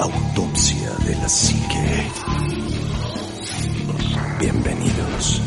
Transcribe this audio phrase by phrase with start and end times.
[0.00, 2.10] Autopsia de la psique.
[4.40, 5.42] Bienvenidos.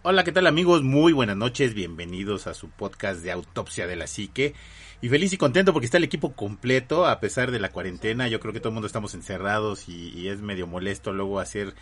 [0.00, 0.82] Hola, ¿qué tal amigos?
[0.82, 4.54] Muy buenas noches, bienvenidos a su podcast de Autopsia de la Psique.
[5.02, 8.26] Y feliz y contento porque está el equipo completo a pesar de la cuarentena.
[8.28, 11.74] Yo creo que todo el mundo estamos encerrados y, y es medio molesto luego hacer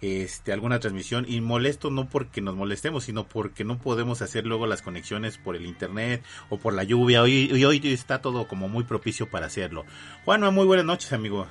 [0.00, 4.66] este alguna transmisión y molesto no porque nos molestemos sino porque no podemos hacer luego
[4.66, 8.84] las conexiones por el internet o por la lluvia hoy hoy está todo como muy
[8.84, 9.84] propicio para hacerlo.
[10.24, 11.46] Juanma muy buenas noches amigo.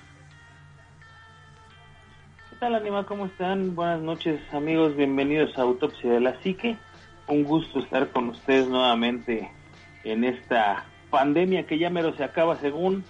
[2.50, 3.06] ¿Qué tal Anima?
[3.06, 3.76] ¿Cómo están?
[3.76, 6.78] Buenas noches amigos, bienvenidos a Autopsia de la Psique.
[7.28, 9.52] Un gusto estar con ustedes nuevamente
[10.06, 13.04] en esta pandemia que ya mero se acaba según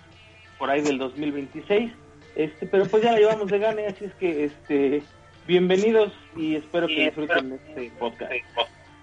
[0.57, 1.91] por ahí del 2026
[2.35, 5.03] este pero pues ya la llevamos de gane así es que este
[5.48, 8.34] Bienvenidos y espero que disfruten este podcast.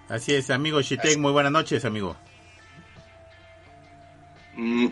[0.07, 2.15] Así es, amigo Shitek, muy buenas noches, amigo.
[4.55, 4.89] Mm,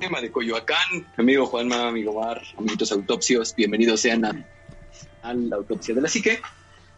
[0.00, 6.00] tema de Coyoacán, amigo Juanma, amigo Mar, amiguitos autopsios, bienvenidos sean a, la autopsia de
[6.00, 6.40] la psique.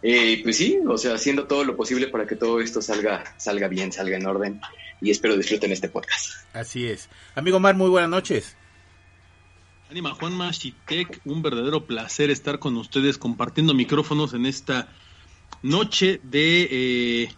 [0.02, 3.68] Eh, pues sí, o sea, haciendo todo lo posible para que todo esto salga, salga
[3.68, 4.62] bien, salga en orden
[5.02, 6.36] y espero disfruten este podcast.
[6.54, 7.10] Así es.
[7.34, 8.56] Amigo Mar, muy buenas noches.
[9.92, 14.88] Anima Juan Machitek, un verdadero placer estar con ustedes compartiendo micrófonos en esta
[15.62, 17.28] noche de, eh,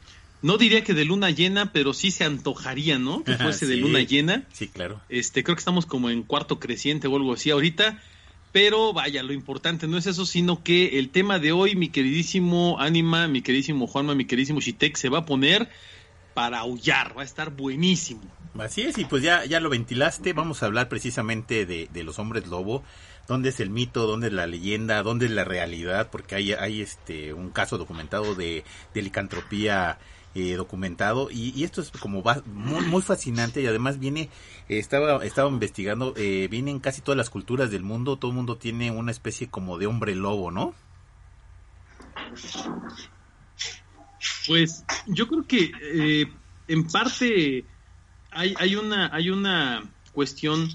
[0.41, 3.24] no diría que de luna llena, pero sí se antojaría, ¿no?
[3.24, 4.45] Que fuese de luna llena.
[4.52, 5.01] Sí, claro.
[5.08, 8.01] Este, creo que estamos como en cuarto creciente o algo así ahorita.
[8.52, 12.77] Pero vaya, lo importante no es eso, sino que el tema de hoy, mi queridísimo
[12.79, 15.68] Anima, mi queridísimo Juanma, mi queridísimo Shitek, se va a poner
[16.34, 18.22] para aullar, va a estar buenísimo.
[18.58, 22.18] Así es, y pues ya, ya lo ventilaste, vamos a hablar precisamente de, de los
[22.18, 22.84] hombres lobo,
[23.27, 26.80] dónde es el mito, dónde es la leyenda, dónde es la realidad, porque hay, hay
[26.80, 29.98] este un caso documentado de, de licantropía
[30.36, 34.30] eh, documentado y, esto es como muy, fascinante y además viene
[34.68, 38.90] estaba estaba investigando eh, vienen casi todas las culturas del mundo todo el mundo tiene
[38.90, 40.74] una especie como de hombre lobo no
[44.46, 46.33] pues yo creo que eh,
[46.68, 47.64] en parte
[48.30, 50.68] hay, hay, una, hay una cuestión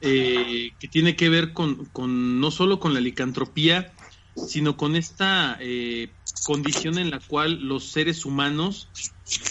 [0.00, 3.92] eh, que tiene que ver con, con, no solo con la licantropía,
[4.34, 6.10] sino con esta eh,
[6.44, 8.88] condición en la cual los seres humanos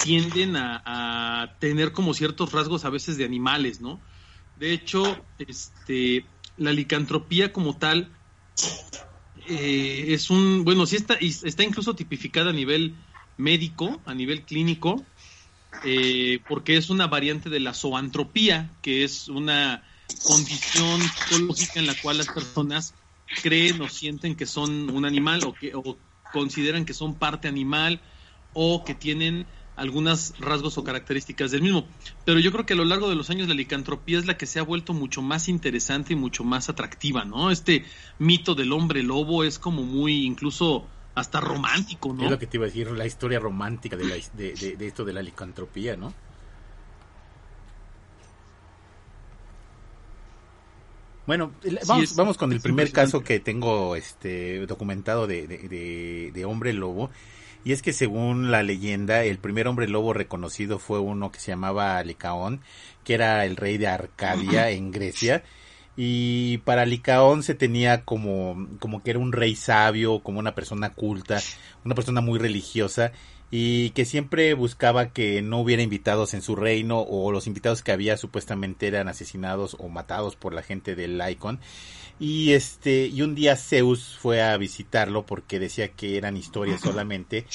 [0.03, 3.99] tienden a, tener como ciertos rasgos a veces de animales, ¿no?
[4.59, 6.25] De hecho, este,
[6.57, 8.11] la licantropía como tal
[9.47, 12.95] eh, es un, bueno, sí está, está incluso tipificada a nivel
[13.41, 15.03] médico, a nivel clínico,
[15.83, 19.83] eh, porque es una variante de la zoantropía, que es una
[20.23, 22.93] condición psicológica en la cual las personas
[23.41, 25.97] creen o sienten que son un animal o que o
[26.33, 28.01] consideran que son parte animal
[28.53, 29.45] o que tienen
[29.77, 31.87] algunos rasgos o características del mismo.
[32.25, 34.45] Pero yo creo que a lo largo de los años la licantropía es la que
[34.45, 37.49] se ha vuelto mucho más interesante y mucho más atractiva, ¿no?
[37.49, 37.85] Este
[38.19, 42.25] mito del hombre lobo es como muy incluso hasta romántico, ¿no?
[42.25, 44.87] Es lo que te iba a decir, la historia romántica de, la, de, de, de
[44.87, 46.13] esto de la licantropía, ¿no?
[51.27, 51.51] Bueno,
[51.87, 56.73] vamos, sí, vamos con el primer caso que tengo este documentado de, de, de, hombre
[56.73, 57.09] lobo.
[57.63, 61.51] Y es que según la leyenda, el primer hombre lobo reconocido fue uno que se
[61.51, 62.61] llamaba Licaón,
[63.03, 65.43] que era el rey de Arcadia en Grecia.
[65.97, 70.91] Y para Licaón se tenía como, como que era un rey sabio, como una persona
[70.91, 71.41] culta,
[71.83, 73.11] una persona muy religiosa
[73.51, 77.91] y que siempre buscaba que no hubiera invitados en su reino o los invitados que
[77.91, 81.59] había supuestamente eran asesinados o matados por la gente del Lycon
[82.17, 87.45] y este y un día Zeus fue a visitarlo porque decía que eran historias solamente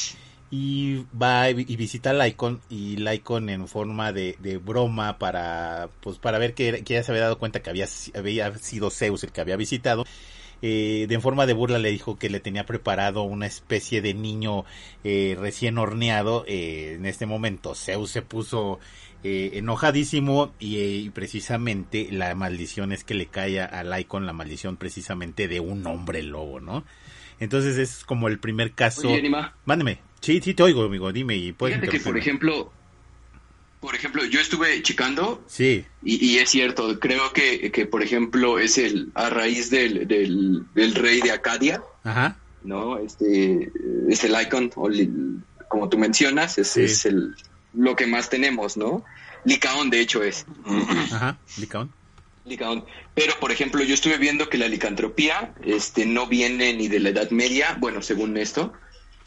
[0.50, 6.18] y va y visita a Lycon y Lycon en forma de, de, broma para pues
[6.18, 9.32] para ver que, que ya se había dado cuenta que había, había sido Zeus el
[9.32, 10.04] que había visitado
[10.62, 14.64] eh, de forma de burla le dijo que le tenía preparado una especie de niño
[15.04, 16.44] eh, recién horneado.
[16.48, 18.78] Eh, en este momento Zeus se puso
[19.22, 24.76] eh, enojadísimo y, y, precisamente la maldición es que le cae a Lycon la maldición
[24.76, 26.84] precisamente de un hombre lobo, ¿no?
[27.38, 29.08] Entonces es como el primer caso.
[29.08, 29.54] Oye, Anima.
[29.66, 30.05] Mándeme.
[30.20, 31.12] Sí, sí te oigo, amigo.
[31.12, 32.72] Dime y puedes Fíjate que, por ejemplo,
[33.80, 35.84] por ejemplo, yo estuve checando Sí.
[36.02, 40.64] y, y es cierto, creo que, que, por ejemplo, es el a raíz del, del,
[40.74, 42.36] del rey de Acadia, Ajá.
[42.64, 42.98] ¿no?
[42.98, 43.70] Este
[44.08, 46.82] es el icon, o el- como tú mencionas, es, Sí.
[46.82, 47.34] es el,
[47.74, 49.04] lo que más tenemos, ¿no?
[49.44, 50.46] Licaón, de hecho, es.
[51.12, 51.38] Ajá.
[51.58, 51.92] Licaón.
[52.44, 52.84] Licaón.
[53.14, 57.10] Pero, por ejemplo, yo estuve viendo que la licantropía este, no viene ni de la
[57.10, 58.72] Edad Media, bueno, según esto,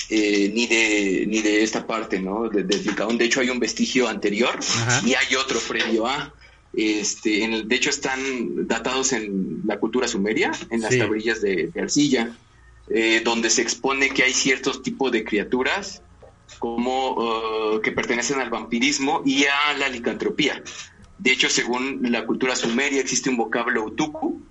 [0.10, 2.50] eh, ni, de, ni de esta parte, ¿no?
[2.50, 3.18] De- Del Licaón.
[3.18, 5.02] De hecho, hay un vestigio anterior Ajá.
[5.08, 6.34] y hay otro previo a.
[6.74, 11.00] Este, en el- de hecho, están datados en la cultura sumeria, en las Sí.
[11.00, 12.36] tablillas de, de arcilla,
[12.90, 16.02] eh, donde se expone que hay ciertos tipos de criaturas
[16.60, 20.64] como eh, que pertenecen al vampirismo y a la licantropía.
[21.20, 24.42] De hecho, según la cultura sumeria, existe un vocablo utuku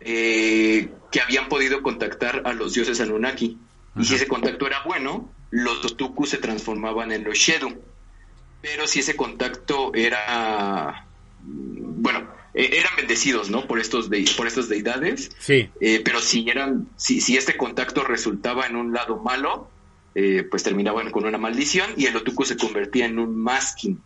[0.00, 3.58] eh, que habían podido contactar a los dioses Anunnaki.
[3.96, 7.80] Y si ese contacto era bueno, los utuku se transformaban en los Shedu.
[8.62, 11.06] Pero si ese contacto era,
[11.42, 13.66] mm, bueno, eh, eran bendecidos, ¿no?
[13.66, 15.30] Por estos de, por estas deidades.
[15.38, 15.70] Sí.
[15.80, 19.70] Eh, pero si eran, si, si este contacto resultaba en un lado malo,
[20.14, 24.02] eh, pues terminaban con una maldición y el otuku se convertía en un maskin.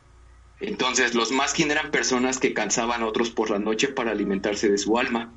[0.61, 4.79] Entonces los maskin eran personas que cansaban a otros por la noche para alimentarse de
[4.79, 5.33] su alma.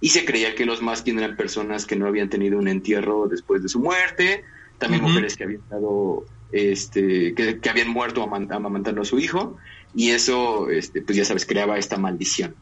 [0.00, 3.62] Y se creía que los maskin eran personas que no habían tenido un entierro después
[3.62, 4.44] de su muerte,
[4.78, 9.58] también mujeres que habían dado, este, que, que habían muerto aman- amamantando a su hijo,
[9.94, 12.54] y eso, este, pues ya sabes, creaba esta maldición.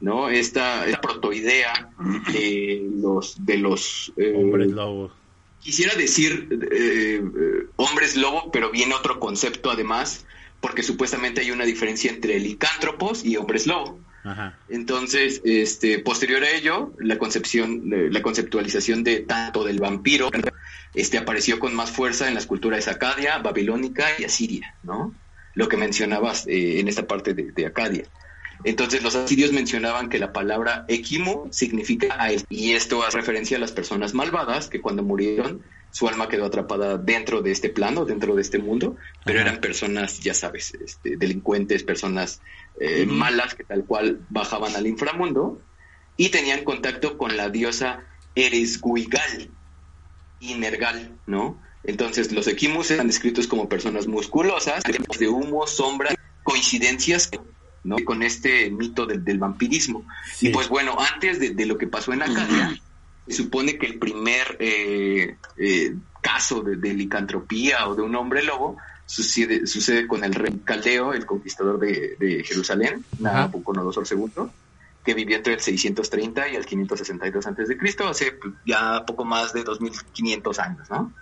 [0.00, 0.28] ¿no?
[0.28, 1.90] Esta, esta protoidea
[2.32, 5.12] de los, de los eh, Hombres lobo.
[5.60, 10.26] Quisiera decir eh, eh, hombres lobo, pero viene otro concepto además,
[10.60, 13.98] porque supuestamente hay una diferencia entre licántropos y hombres lobo.
[14.24, 14.58] Ajá.
[14.68, 20.30] Entonces, este, posterior a ello, la concepción, eh, la conceptualización de tanto del vampiro,
[20.94, 25.14] este, apareció con más fuerza en las culturas acadia, babilónica y asiria, ¿no?
[25.54, 28.04] Lo que mencionabas eh, en esta parte de, de Acadia.
[28.64, 33.58] Entonces, los asirios mencionaban que la palabra equimo significa a él, y esto hace referencia
[33.58, 38.04] a las personas malvadas que cuando murieron su alma quedó atrapada dentro de este plano,
[38.04, 39.48] dentro de este mundo, pero Ajá.
[39.48, 42.40] eran personas, ya sabes, este, delincuentes, personas
[42.80, 45.60] eh, malas que tal cual bajaban al inframundo
[46.16, 48.04] y tenían contacto con la diosa
[48.34, 49.50] Eresguigal
[50.40, 51.60] y Nergal, ¿no?
[51.84, 54.82] Entonces los equimus eran descritos como personas musculosas,
[55.18, 57.30] de humo, sombra, coincidencias
[57.84, 57.96] ¿no?
[58.04, 60.06] con este mito del, del vampirismo.
[60.34, 60.48] Sí.
[60.48, 62.80] Y pues bueno, antes de, de lo que pasó en Acadia,
[63.26, 68.42] se supone que el primer eh, eh, caso de, de licantropía o de un hombre
[68.42, 73.04] lobo sucede, sucede con el rey Caldeo, el conquistador de, de Jerusalén.
[73.18, 74.44] Nabucodonosor II,
[75.04, 79.52] que vivió entre el 630 y el 562 antes de Cristo, hace ya poco más
[79.52, 81.12] de 2500 años, ¿no?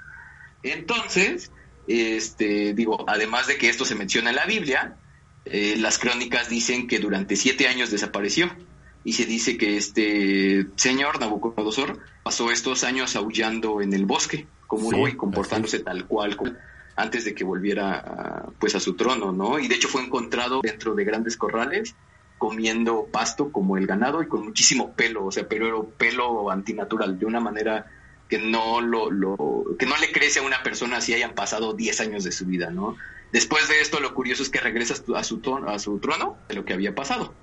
[0.62, 1.50] Entonces,
[1.86, 4.96] este, digo, además de que esto se menciona en la Biblia,
[5.44, 8.50] eh, las crónicas dicen que durante siete años desapareció
[9.04, 14.90] y se dice que este señor Nabucodonosor pasó estos años aullando en el bosque como
[14.90, 16.52] Sí, lobo y comportándose tal cual como
[16.96, 19.58] antes de que volviera a, pues a su trono, ¿no?
[19.58, 21.96] Y de hecho fue encontrado dentro de grandes corrales
[22.38, 27.18] comiendo pasto como el ganado y con muchísimo pelo, o sea, pero era pelo antinatural,
[27.18, 27.86] de una manera
[28.28, 32.00] que no lo, lo- que no le crece a una persona si hayan pasado 10
[32.00, 32.96] años de su vida, ¿no?
[33.30, 36.54] Después de esto, lo curioso es que regresa a su, ton- a su trono de
[36.56, 37.34] lo que había pasado.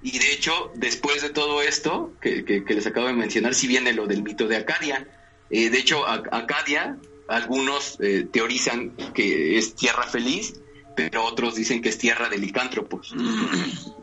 [0.00, 3.92] Y de hecho, después de todo esto que, que- les acabo de mencionar, si viene
[3.92, 5.06] lo del mito de Acadia.
[5.50, 6.98] Eh, de hecho, Acadia,
[7.28, 10.54] algunos eh, teorizan que es tierra feliz,
[10.96, 13.14] pero otros dicen que es tierra de licántropos.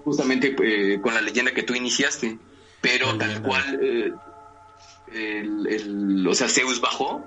[0.03, 2.37] Justamente eh, con la leyenda que tú iniciaste.
[2.81, 4.13] Pero tal cual, eh,
[5.11, 7.25] el, el- o sea, Zeus bajó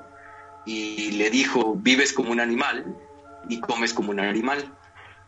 [0.65, 2.97] y le dijo, vives como un animal
[3.49, 4.75] y comes como un animal.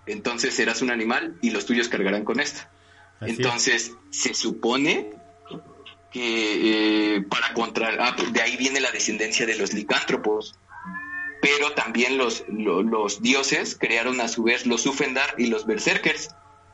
[0.06, 2.60] Entonces serás un animal y los tuyos cargarán con esto.
[3.20, 3.38] Así es.
[3.38, 5.10] Entonces se supone
[6.14, 7.88] que eh, para contra...
[7.98, 10.54] ah, pues, de ahí viene la descendencia de los licántropos.
[11.42, 16.28] Pero también los, lo- los dioses crearon a su vez los Ufendar y los Berserkers,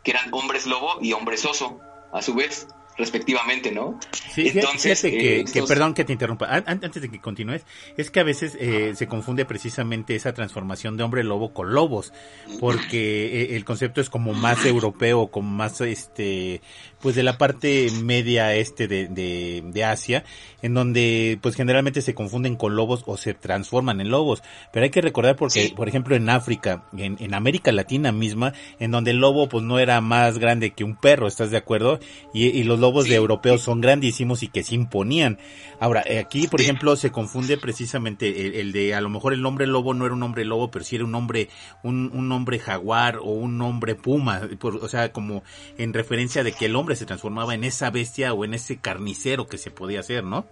[0.05, 1.81] que eran hombres lobo y hombres oso,
[2.13, 2.69] a su vez,
[3.01, 3.99] respectivamente, ¿no?
[4.33, 7.21] Sí, Entonces, fíjate que, eh, que perdón que te interrumpa, An- an- antes de que
[7.21, 7.65] continúes,
[7.97, 12.13] es que a veces eh, se confunde precisamente esa transformación de hombre lobo con lobos,
[12.61, 16.61] porque eh, el concepto es como más europeo, como más este,
[17.01, 20.25] pues de la parte media este de, de, de Asia,
[20.63, 24.43] en donde pues generalmente se confunden con lobos o se transforman en lobos,
[24.73, 25.73] pero hay que recordar porque, Sí.
[25.75, 29.79] por ejemplo, en África, en, en América Latina misma, en donde el lobo pues no
[29.79, 31.99] era más grande que un perro, ¿estás de acuerdo?
[32.35, 35.39] Y, y los lobos lobos de europeos son grandísimos y que se imponían.
[35.79, 39.69] Ahora, eh, aquí, por ejemplo, se confunde precisamente el, de, a lo mejor el hombre
[39.69, 41.49] lobo no era un hombre lobo, pero sí era un hombre,
[41.85, 45.45] un, un hombre jaguar o un hombre puma, o sea, como
[45.79, 49.47] en referencia de que el hombre se transformaba en esa bestia o en ese carnicero
[49.47, 50.49] que se podía hacer, ¿no?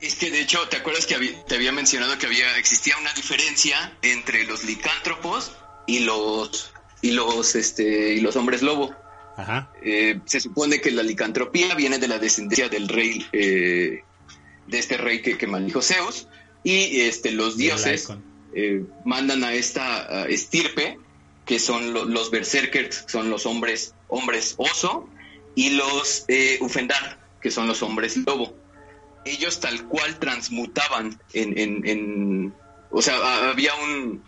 [0.00, 3.96] Es que de hecho, ¿te acuerdas que te había mencionado que había existía una diferencia
[4.02, 5.52] entre los licántropos
[5.88, 8.94] y los y los este y los hombres lobo?
[9.36, 9.72] Ajá.
[9.82, 14.02] Eh, se supone que la licantropía viene de la descendencia del rey eh,
[14.66, 16.28] de este rey que, que maldijo Zeus
[16.62, 18.08] y este los dioses
[18.54, 20.98] eh, mandan a esta estirpe
[21.46, 25.08] que son los berserkers, son los hombres hombres oso
[25.54, 26.24] y los
[26.60, 28.54] ufendar, que son los hombres lobo
[29.24, 32.54] ellos tal cual transmutaban en, en,
[32.90, 34.22] o sea, había un,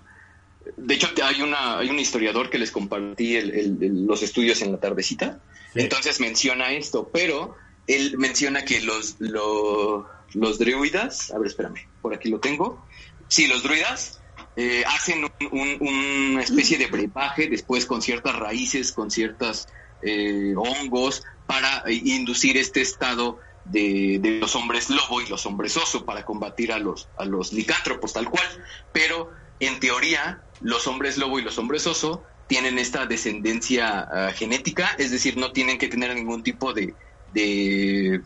[0.76, 5.40] de hecho hay una, hay un historiador que les compartí los estudios en la tardecita,
[5.75, 7.56] entonces menciona esto, pero
[7.87, 12.87] él menciona que los, los, los druidas, a ver, espérame, por aquí lo tengo,
[13.28, 14.21] sí, los druidas
[14.56, 19.66] eh, hacen una especie de brebaje después con ciertas raíces, con ciertos
[20.02, 26.25] eh, hongos, para inducir este estado de, los hombres lobo y los hombres oso para
[26.25, 28.47] combatir a los, a los licántropos tal cual,
[28.92, 29.30] pero
[29.61, 35.11] en teoría los hombres lobo y los hombres oso tienen esta descendencia ah, genética, es
[35.11, 36.94] decir, no tienen que tener ningún tipo de,
[37.33, 38.21] de,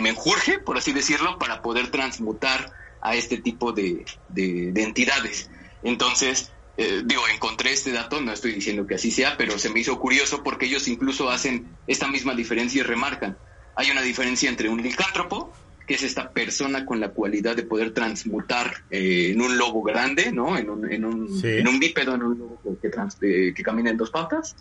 [0.00, 5.50] menjurje, por así decirlo, para poder transmutar a este tipo de, de, entidades.
[5.82, 9.80] Entonces, eh, digo, encontré este dato, no estoy diciendo que así sea, pero se me
[9.80, 13.38] hizo curioso porque ellos incluso hacen esta misma diferencia y remarcan
[13.76, 15.52] hay una diferencia entre un licántropo,
[15.86, 20.32] que es esta persona con la cualidad de poder transmutar eh, en un lobo grande,
[20.32, 20.56] ¿no?
[20.56, 23.96] En un, en un, en un bípedo, en un lobo que, eh, que camina en
[23.96, 24.56] dos patas,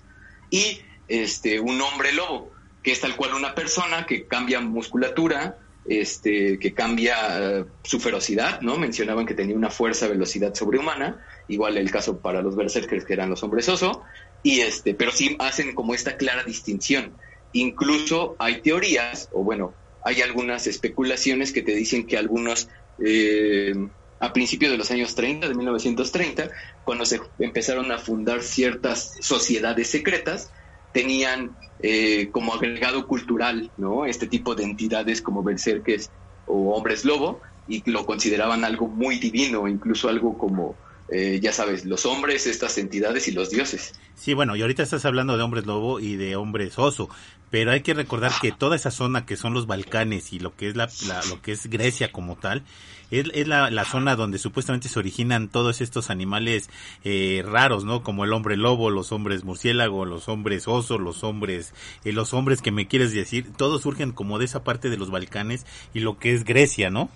[0.50, 2.52] y este, un hombre lobo,
[2.82, 8.62] que es tal cual una persona que cambia musculatura, este, que cambia eh, su ferocidad,
[8.62, 8.78] ¿no?
[8.78, 13.30] Mencionaban que tenía una fuerza, velocidad sobrehumana, igual el caso para los berserkers que eran
[13.30, 14.04] los hombres oso,
[14.44, 17.14] y este, pero sí hacen como esta clara distinción
[17.54, 19.74] Incluso hay teorías, o bueno,
[20.04, 22.68] hay algunas especulaciones que te dicen que algunos,
[23.04, 23.74] eh,
[24.20, 26.50] a principios de los años 30, de 1930,
[26.84, 30.52] cuando se empezaron a fundar ciertas sociedades secretas,
[30.92, 34.06] tenían eh, como agregado cultural, ¿no?
[34.06, 36.12] Este tipo de entidades como berserkers
[36.46, 40.78] o hombres lobo, y lo consideraban algo muy divino, incluso algo como
[41.14, 43.94] eh, ya sabes, los hombres, estas entidades y los dioses.
[44.16, 47.08] Sí, bueno, y ahorita estás hablando de hombres lobo y de hombres oso,
[47.52, 50.70] pero hay que recordar que toda esa zona que son los Balcanes y lo que
[50.70, 50.90] es la,
[51.30, 52.64] lo que es Grecia como tal,
[53.12, 56.72] es, la, zona donde supuestamente se originan todos estos animales
[57.04, 58.02] eh, raros, ¿no?
[58.02, 62.62] Como el hombre lobo, los hombres murciélago, los hombres oso, los hombres, eh, los hombres
[62.62, 66.18] que me quieres decir, todos surgen como de esa parte de los Balcanes y lo
[66.18, 67.12] que es Grecia, ¿no?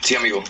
[0.00, 0.42] Sí, amigo.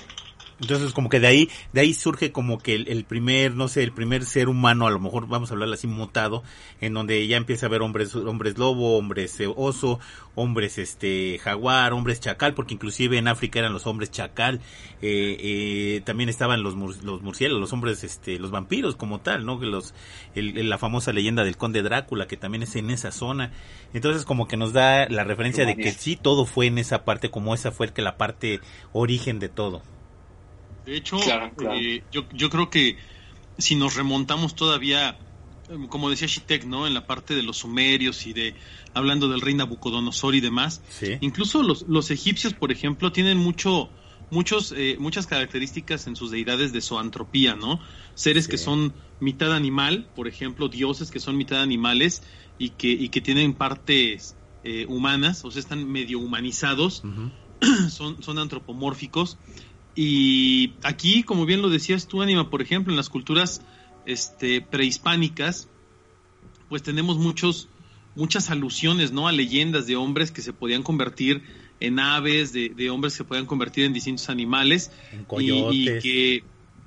[0.60, 3.92] Entonces como que de ahí, de ahí surge como que el, primer, no sé, el
[3.92, 6.42] primer ser humano, a lo mejor vamos a hablar así mutado,
[6.80, 10.00] en donde ya empieza a haber hombres, hombres lobo, hombres eh, oso,
[10.34, 14.60] hombres este jaguar, hombres chacal, porque inclusive en África eran los hombres chacal,
[15.00, 19.60] eh, eh, también estaban los, los murciélagos, los hombres, este, los vampiros como tal, ¿no?
[19.60, 19.94] Los,
[20.34, 23.52] el, la famosa leyenda del conde Drácula, que también es en esa zona.
[23.94, 27.30] Entonces como que nos da la referencia de que sí todo fue en esa parte,
[27.30, 28.60] como esa fue que la parte
[28.92, 29.82] origen de todo.
[30.88, 31.18] De hecho,
[31.74, 32.96] eh, yo, yo creo que
[33.58, 35.18] si nos remontamos todavía,
[35.90, 36.86] como decía Shitek, ¿no?
[36.86, 38.54] En la parte de los sumerios y de
[38.94, 40.80] hablando del rey Nabucodonosor y demás,
[41.20, 43.90] incluso los, los egipcios, por ejemplo, tienen mucho
[44.30, 47.80] muchos eh, muchas características en sus deidades de zoantropía, ¿no?
[48.14, 52.22] Seres que son mitad animal, por ejemplo, dioses que son mitad animales
[52.56, 57.02] y que y que tienen partes eh, humanas, o sea, están medio humanizados,
[57.90, 59.36] son son antropomórficos
[60.00, 63.62] y aquí, como bien lo decías tú, Anima, por ejemplo, en las culturas
[64.06, 65.66] este, prehispánicas,
[66.68, 67.68] pues tenemos muchos,
[68.14, 69.26] muchas alusiones, ¿no?
[69.26, 71.42] A leyendas de hombres que se podían convertir
[71.80, 74.92] en aves, de, hombres que se podían convertir en distintos animales.
[75.10, 75.74] En coyotes.
[75.74, 76.44] Y, que,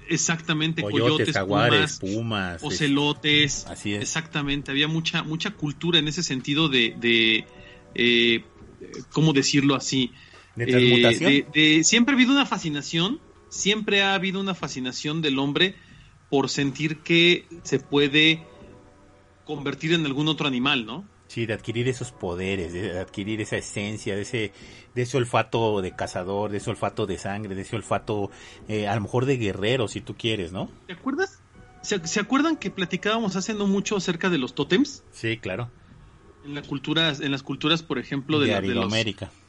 [0.07, 3.65] exactamente, coyotes, jaguares, pumas, ocelotes.
[3.67, 4.03] Así es.
[4.03, 7.45] Exactamente, había mucha, mucha cultura en ese sentido de, de
[7.93, 8.45] eh,
[9.11, 10.13] ¿cómo decirlo así?
[10.55, 15.75] ¿De eh, siempre ha habido una fascinación, siempre ha habido una fascinación del hombre
[16.29, 18.43] por sentir que se puede
[19.45, 21.05] convertir en algún otro animal, ¿no?
[21.27, 24.51] Sí, de adquirir esos poderes, de adquirir esa esencia, de ese,
[24.93, 28.29] de ese olfato de cazador, de ese olfato de sangre, de ese olfato
[28.67, 30.69] eh, a lo mejor de guerrero, si tú quieres, ¿no?
[30.87, 31.41] ¿Te acuerdas?
[31.81, 35.03] ¿Se, acuerdan que platicábamos hace no mucho acerca de los tótems?
[35.11, 35.71] Sí, claro.
[36.45, 38.91] En, la cultura, en las culturas, por ejemplo, de, de, los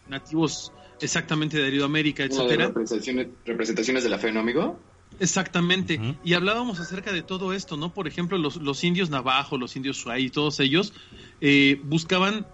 [0.08, 2.68] nativos exactamente de Aridoamérica, etcétera.
[2.68, 4.78] Representaciones, representaciones de la fe, ¿no, amigo?
[5.20, 6.00] Exactamente.
[6.24, 7.92] Y hablábamos acerca de todo esto, ¿no?
[7.92, 10.92] Por ejemplo, los, los indios navajo, los indios suay, todos ellos
[11.40, 12.46] eh, buscaban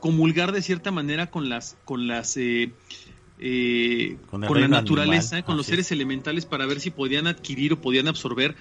[0.00, 2.72] comulgar de cierta manera con las, con las, eh,
[3.38, 8.08] eh, con, la naturaleza, con los seres elementales para ver si podían adquirir o podían
[8.08, 8.56] absorber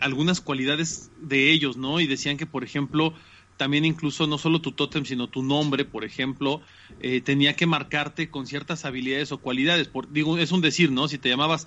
[0.00, 2.00] algunas cualidades de ellos, ¿no?
[2.00, 3.12] Y decían que, por ejemplo,
[3.60, 6.62] también incluso no solo tu tótem, sino tu nombre, por ejemplo,
[7.24, 9.86] tenía que marcarte con ciertas habilidades o cualidades.
[9.86, 11.08] Por, digo, es un decir, ¿no?
[11.08, 11.66] Si te llamabas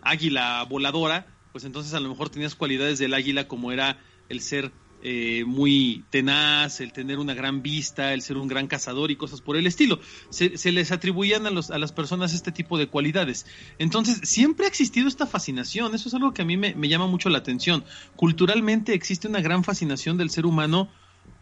[0.00, 3.98] águila voladora, pues entonces a lo mejor tenías cualidades del águila como era
[4.30, 4.72] el ser
[5.06, 9.42] eh, muy tenaz, el tener una gran vista, el ser un gran cazador y cosas
[9.42, 10.00] por el estilo.
[10.30, 13.44] Se, les atribuían a, los, a, las personas este tipo de cualidades.
[13.78, 17.28] Entonces, siempre ha existido esta fascinación, eso es algo que a mí me, llama mucho
[17.28, 17.84] la atención.
[18.16, 20.88] Culturalmente existe una gran fascinación del ser humano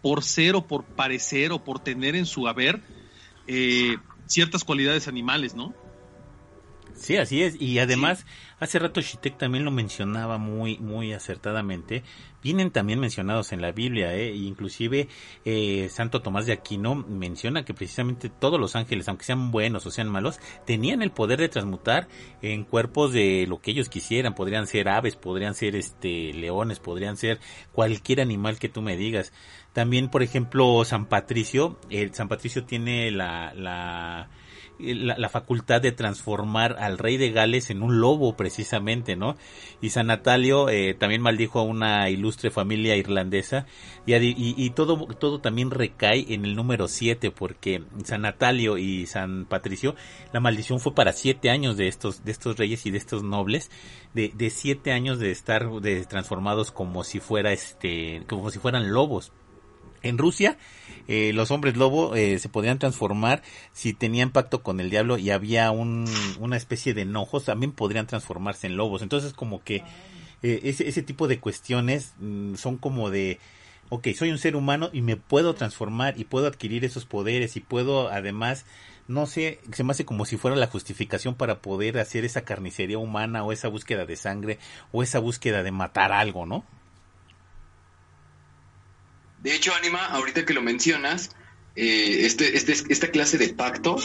[0.03, 2.83] por ser o por parecer o por tener en su haber
[3.47, 5.73] eh, ciertas cualidades animales, ¿no?
[6.95, 7.61] Sí, así es.
[7.61, 8.27] Y además,
[8.61, 12.03] hace rato Shitek también lo mencionaba muy, muy acertadamente.
[12.43, 14.35] Vienen también mencionados en la Biblia, ¿eh?
[14.35, 15.09] inclusive
[15.45, 19.91] eh, Santo Tomás de Aquino menciona que precisamente todos los ángeles, aunque sean buenos o
[19.91, 22.09] sean malos, tenían el poder de transmutar
[22.41, 24.35] en cuerpos de lo que ellos quisieran.
[24.35, 27.39] Podrían ser aves, podrían ser este leones, podrían ser
[27.73, 29.33] cualquier animal que tú me digas.
[29.73, 34.29] También, por ejemplo, San Patricio, el San Patricio tiene la, la
[34.83, 39.37] la, facultad de transformar al rey de Gales en un lobo precisamente, ¿no?
[39.81, 43.67] Y San Natalio eh, también maldijo a una ilustre familia irlandesa
[44.07, 49.47] y, y, todo, todo también recae en el número 7 porque San Natalio y San
[49.47, 49.95] Patricio,
[50.33, 53.71] la maldición fue para siete años de estos, de estos reyes y de estos nobles,
[54.15, 58.93] de, de siete años de estar de, transformados como si fuera este, como si fueran
[58.93, 59.33] lobos.
[60.03, 60.59] En Rusia,
[61.09, 63.43] eh, los hombres lobo eh, se podían transformar
[63.73, 66.05] si tenían pacto con el diablo y había un,
[66.39, 69.03] una especie de enojos, también podrían transformarse en lobos.
[69.03, 69.83] Entonces, como que
[70.43, 73.39] eh, ese, tipo de cuestiones mm, son como de,
[73.91, 77.61] ok, soy un ser humano y me puedo transformar y puedo adquirir esos poderes y
[77.61, 78.65] puedo además,
[79.07, 82.99] no sé, se me hace como si fuera la justificación para poder hacer esa carnicería
[82.99, 84.59] humana o esa búsqueda de sangre
[84.91, 86.65] o esa búsqueda de matar algo, ¿no?
[89.43, 91.35] De hecho, Anima, ahorita que lo mencionas,
[91.75, 93.97] eh, este, este, esta clase de pacto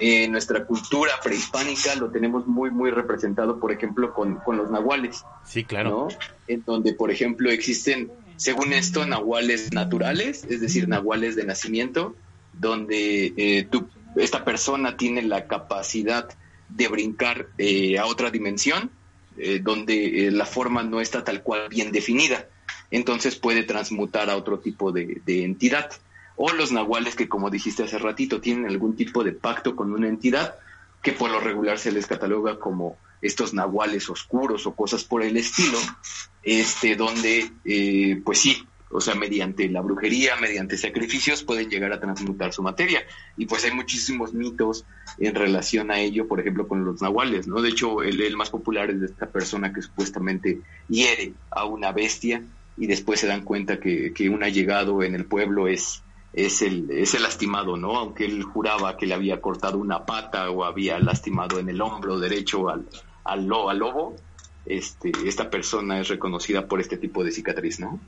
[0.00, 5.24] en nuestra cultura prehispánica lo tenemos muy, muy representado, por ejemplo, con, los nahuales.
[5.44, 6.08] Sí, claro.
[6.46, 12.14] En donde, por ejemplo, existen, según esto, nahuales naturales, es decir, nahuales de nacimiento,
[12.52, 13.68] donde eh,
[14.16, 16.28] esta persona tiene la capacidad
[16.68, 18.90] de brincar eh, a otra dimensión,
[19.60, 22.46] donde la forma no está tal cual bien definida
[22.90, 25.90] entonces puede transmutar a otro tipo de, entidad.
[26.36, 30.08] O los nahuales que, como dijiste hace ratito, tienen algún tipo de pacto con una
[30.08, 30.56] entidad
[31.02, 35.36] que por lo regular se les cataloga como estos nahuales oscuros o cosas por el
[35.36, 35.78] estilo,
[36.42, 42.00] este, donde, eh, pues sí, o sea, mediante la brujería, mediante sacrificios, pueden llegar a
[42.00, 43.02] transmutar su materia.
[43.36, 44.84] Y pues hay muchísimos mitos
[45.18, 47.60] en relación a ello, por ejemplo, con los nahuales, ¿no?
[47.62, 51.92] De hecho, el, el más popular es de esta persona que supuestamente hiere a una
[51.92, 52.42] bestia
[52.76, 56.90] y después se dan cuenta que, que un allegado en el pueblo es, es, el,
[56.90, 57.96] es el lastimado, ¿no?
[57.96, 62.18] Aunque él juraba que le había cortado una pata o había lastimado en el hombro
[62.18, 62.86] derecho al,
[63.24, 64.16] al, al lobo,
[64.66, 67.98] este, esta persona es reconocida por este tipo de cicatriz, ¿no?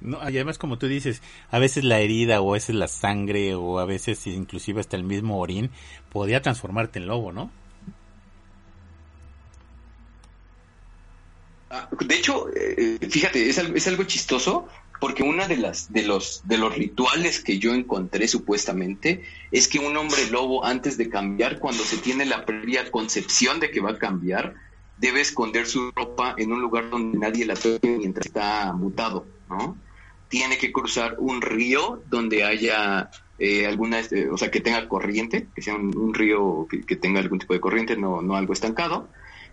[0.00, 1.20] No, y además como tú dices,
[1.50, 5.04] a veces la herida o a veces la sangre o a veces inclusive hasta el
[5.04, 5.70] mismo orín
[6.10, 7.50] podía transformarte en lobo, ¿no?
[12.00, 14.66] De hecho, eh, fíjate, es, algo chistoso
[14.98, 19.78] porque una de las de los de los rituales que yo encontré supuestamente es que
[19.78, 23.92] un hombre lobo antes de cambiar, cuando se tiene la previa concepción de que va
[23.92, 24.54] a cambiar,
[24.98, 29.78] debe esconder su ropa en un lugar donde nadie la toque mientras está mutado, ¿no?
[30.28, 35.46] Tiene que cruzar un río donde haya eh, alguna, este, o sea, que tenga corriente,
[35.54, 39.08] que sea un, río que, tenga algún tipo de corriente, no, no algo estancado,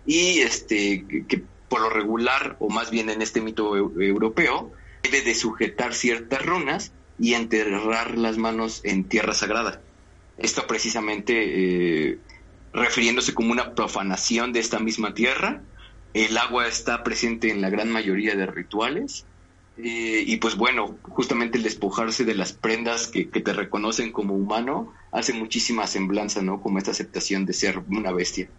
[0.06, 4.71] y este que por lo regular, o más bien en este mito europeo,
[5.03, 9.82] debe de sujetar ciertas runas y enterrar las manos en tierra sagrada.
[10.38, 11.34] Esto precisamente
[12.12, 12.19] eh,
[12.73, 15.62] refiriéndose como una profanación de esta misma tierra.
[16.13, 19.25] El agua está presente en la gran mayoría de rituales.
[19.77, 24.34] Eh, y pues bueno, justamente el despojarse de las prendas que, que, te reconocen como
[24.34, 26.62] humano hace muchísima semblanza, ¿no?
[26.62, 28.49] Como esta aceptación de ser una bestia.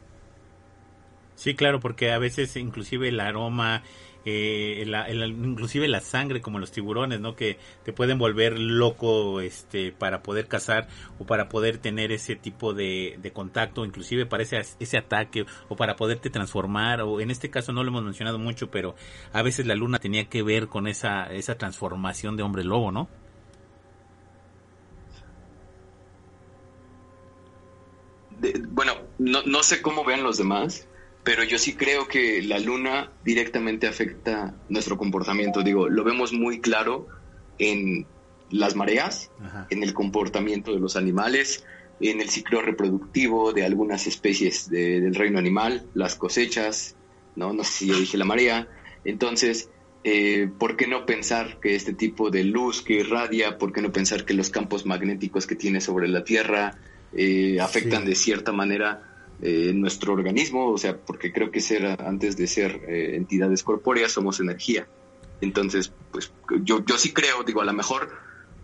[1.39, 3.85] Sí, claro, porque a veces inclusive el aroma,
[4.25, 4.85] eh,
[5.29, 7.37] inclusive la sangre como los tiburones, ¿no?
[7.37, 10.89] Que te pueden volver loco este, para poder cazar
[11.21, 15.77] o para poder tener ese tipo de, de contacto, inclusive para ese, ese ataque o
[15.77, 18.97] para poderte transformar o en este caso no lo hemos mencionado mucho, pero
[19.33, 23.09] a veces la luna tenía que ver con esa, esa transformación de hombre lobo, ¿no?
[28.71, 30.89] bueno, no, no sé cómo vean los demás,
[31.29, 35.63] pero yo sí creo que la luna directamente afecta nuestro comportamiento.
[35.63, 37.07] Digo, lo vemos muy claro
[37.59, 38.07] en
[38.51, 39.31] las mareas,
[39.69, 41.67] en el comportamiento de los animales,
[42.01, 46.97] en el ciclo reproductivo de algunas especies del reino animal, las cosechas,
[47.37, 47.53] ¿no?
[47.53, 48.67] No sé si ya dije la marea.
[49.05, 49.69] Entonces,
[50.05, 53.93] eh, ¿por qué no pensar que este tipo de luz que irradia, por qué no
[53.93, 56.79] pensar que los campos magnéticos que tiene sobre la Tierra
[57.13, 59.08] eh, afectan de cierta manera
[59.41, 64.13] eh, nuestro organismo, o sea, porque creo que ser, antes de ser eh, entidades corpóreas
[64.13, 64.87] somos energía.
[65.41, 68.11] Entonces, pues yo, yo sí creo, digo, a lo mejor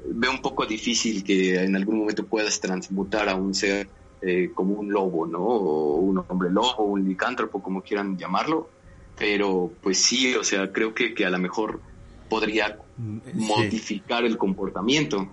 [0.06, 3.88] veo un poco difícil que en algún momento puedas transmutar a un ser
[4.20, 5.40] eh, como un lobo, ¿no?
[5.44, 8.68] O un hombre lobo, un licántropo, como quieran llamarlo.
[9.16, 11.80] Pero pues sí, o sea, creo que, que a lo mejor
[12.28, 15.28] podría mm, modificar el comportamiento.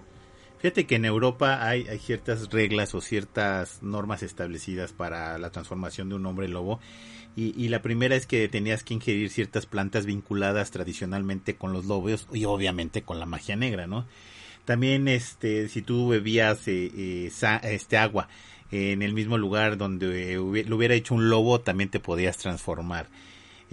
[0.62, 6.16] Fíjate que en Europa hay, ciertas reglas o ciertas normas establecidas para la transformación de
[6.16, 6.80] un hombre lobo.
[7.36, 12.28] Y, la primera es que tenías que ingerir ciertas plantas vinculadas tradicionalmente con los lobos
[12.32, 14.06] y obviamente con la magia negra, ¿no?
[14.66, 17.32] También, este, si tú bebías eh, eh,
[17.64, 18.28] este agua
[18.70, 23.08] en el mismo lugar donde lo hubiera hecho un lobo, también te podías transformar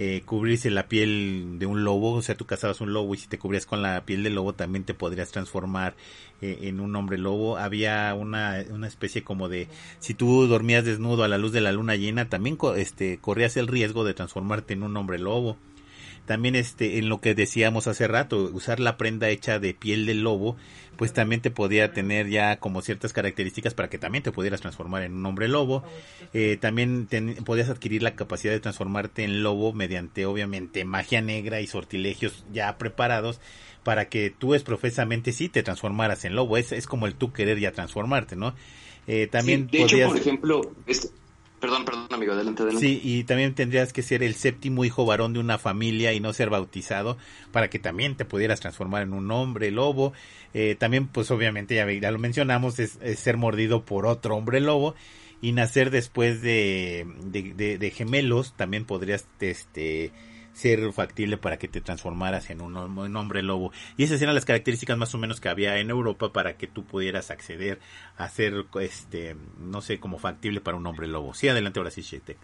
[0.00, 3.26] eh, cubrirse la piel de un lobo, o sea, tú cazabas un lobo y si
[3.26, 5.96] te cubrías con la piel del lobo también te podrías transformar
[6.40, 7.58] eh, en un hombre lobo.
[7.58, 9.66] Había una, una especie como de,
[9.98, 13.66] si tú dormías desnudo a la luz de la luna llena, también este, corrías el
[13.66, 15.56] riesgo de transformarte en un hombre lobo.
[16.28, 20.22] También este, en lo que decíamos hace rato, usar la prenda hecha de piel del
[20.22, 20.56] lobo
[20.98, 25.04] pues también te podía tener ya como ciertas características para que también te pudieras transformar
[25.04, 25.84] en un hombre lobo.
[26.34, 27.06] Eh, también
[27.46, 32.76] podías adquirir la capacidad de transformarte en lobo mediante obviamente magia negra y sortilegios ya
[32.78, 33.40] preparados
[33.84, 36.56] para que tú es profesamente sí te transformaras en lobo.
[36.56, 38.56] Es, es como el tú querer ya transformarte, ¿no?
[39.06, 41.10] Eh, también de hecho, por ejemplo, este,
[41.60, 42.86] Perdón, perdón, amigo, adelante, adelante.
[42.86, 46.32] Sí, y también tendrías que ser el séptimo hijo varón de una familia y no
[46.32, 47.18] ser bautizado
[47.50, 50.12] para que también te pudieras transformar en un hombre lobo.
[50.54, 54.94] Eh, también, pues obviamente, ya, lo mencionamos, es, ser mordido por otro hombre lobo
[55.40, 58.54] y nacer después de, de, de gemelos.
[58.56, 60.12] También podrías, este,
[60.58, 62.76] ser factible para que te transformaras en un,
[63.16, 63.72] hombre lobo.
[63.96, 66.84] Y esas eran las características más o menos que había en Europa para que tú
[66.84, 67.78] pudieras acceder
[68.16, 71.32] a ser, este, no sé, como factible para un hombre lobo.
[71.34, 72.38] Sí, adelante ahora sí, Shetek.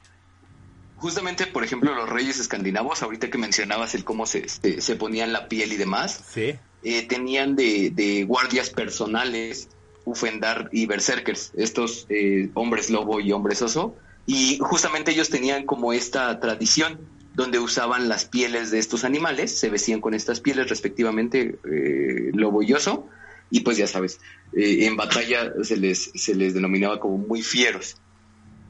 [0.97, 5.49] Justamente, por ejemplo, los reyes escandinavos, ahorita que mencionabas el cómo se, se, ponían la
[5.49, 6.55] piel y demás, ¿Sí?
[6.85, 9.69] Eh, tenían de, guardias personales
[10.05, 13.97] Ufendar y Berserkers, estos eh, hombres lobo y hombres oso,
[14.27, 17.01] y justamente ellos tenían como esta tradición
[17.35, 22.63] donde usaban las pieles de estos animales, se vestían con estas pieles respectivamente eh, lobo
[22.63, 23.09] y oso,
[23.51, 24.21] y pues ya sabes,
[24.57, 27.97] eh, en batalla se les, se les denominaba como muy fieros,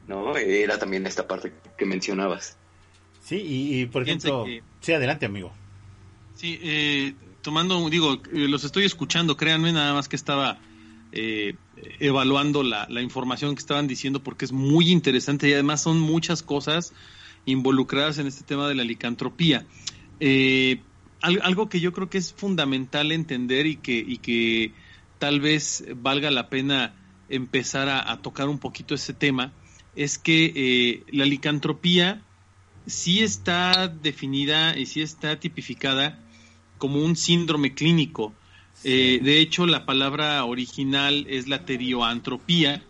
[0.07, 0.35] ¿no?
[0.35, 2.57] Era también esta parte que mencionabas.
[3.23, 4.45] Sí, y, por ejemplo,
[4.81, 5.53] sí, adelante amigo.
[6.35, 10.59] Sí, eh, tomando, digo, eh, los estoy escuchando, créanme nada más que estaba
[11.99, 16.43] evaluando la, la información que estaban diciendo porque es muy interesante y además son muchas
[16.43, 16.91] cosas
[17.45, 19.65] involucradas en este tema de la licantropía.
[20.19, 20.81] Eh,
[21.21, 24.73] algo que yo creo que es fundamental entender y que, y que
[25.17, 26.93] tal vez valga la pena
[27.29, 29.51] empezar a, tocar un poquito ese tema
[29.95, 32.21] es que eh, la licantropía
[32.85, 36.19] sí está definida y sí está tipificada
[36.77, 38.33] como un síndrome clínico.
[38.83, 42.83] Eh, de hecho, la palabra original es la terioantropía,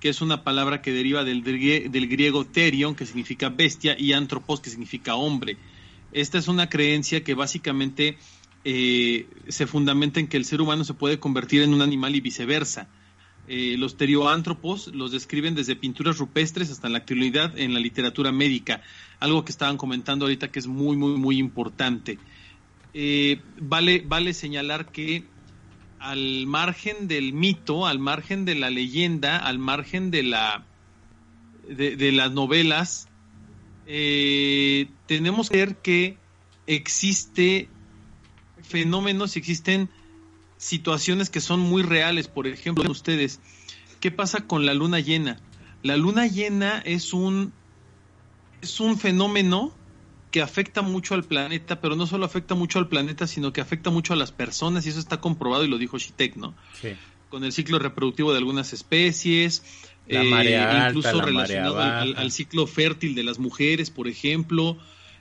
[0.00, 4.70] que es una palabra que deriva del, griego terion, que significa bestia, y antropos, que
[4.70, 5.58] significa hombre.
[6.12, 8.16] Esta es una creencia que básicamente
[8.64, 12.20] eh, se fundamenta en que el ser humano se puede convertir en un animal y
[12.20, 12.88] viceversa.
[13.46, 18.80] Eh, los terioantropos los describen desde pinturas rupestres hasta la actualidad en la literatura médica,
[19.18, 22.18] algo que estaban comentando ahorita que es muy, muy, muy importante.
[22.94, 25.24] Eh, vale, vale señalar que
[26.00, 30.64] al margen del mito, al margen de la leyenda, al margen de la
[31.68, 33.08] de, las novelas,
[33.86, 36.16] eh, tenemos que ver que
[36.66, 37.68] existe
[38.62, 39.88] fenómenos, existen
[40.56, 42.28] situaciones que son muy reales.
[42.28, 43.38] Por ejemplo, ustedes,
[44.00, 45.38] ¿qué pasa con la luna llena?
[45.82, 47.52] La luna llena es un
[48.62, 49.72] es un fenómeno
[50.30, 53.90] que afecta mucho al planeta, pero no solo afecta mucho al planeta, sino que afecta
[53.90, 56.54] mucho a las personas, y eso está comprobado y lo dijo Shitek, ¿no?
[56.80, 56.90] Sí.
[57.28, 59.62] Con el ciclo reproductivo de algunas especies,
[60.08, 64.76] la eh, incluso relacionado al, ciclo fértil de las mujeres, por ejemplo,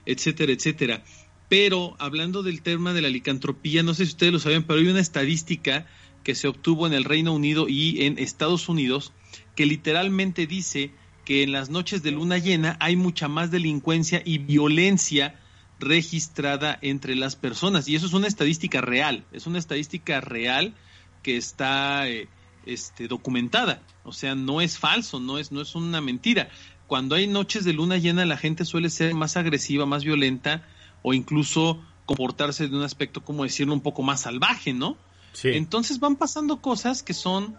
[0.06, 1.04] etcétera, etcétera.
[1.48, 4.88] Pero hablando del tema de la licantropía, no sé si ustedes lo saben, pero hay
[4.88, 5.88] una estadística
[6.24, 9.14] que se obtuvo en el Reino Unido y en Estados Unidos
[9.56, 10.92] que literalmente dice
[11.30, 15.40] que en las noches de luna llena hay mucha más delincuencia y violencia
[15.80, 17.88] registrada entre las personas.
[17.88, 20.74] Y eso es una estadística real, es una estadística real
[21.22, 22.30] que está eh,
[22.66, 23.84] este, documentada.
[24.04, 26.50] O sea, no es falso, no es, no es una mentira.
[26.88, 30.68] Cuando hay noches de luna llena, la gente suele ser más agresiva, más violenta
[31.04, 34.98] o incluso comportarse de un aspecto, como decirlo, un poco más salvaje, ¿no?
[35.34, 35.50] Sí.
[35.50, 37.56] Entonces van pasando cosas que son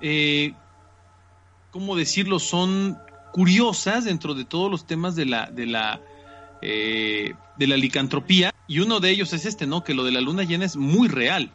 [0.00, 0.52] eh,
[1.74, 2.38] ¿cómo decirlo?
[2.38, 2.96] Son
[3.32, 6.00] curiosas dentro de todos los temas de la, de la,
[6.62, 8.54] eh, de la licantropía.
[8.68, 9.82] Y uno de ellos es este, ¿no?
[9.82, 11.50] Que lo de la luna llena es muy real.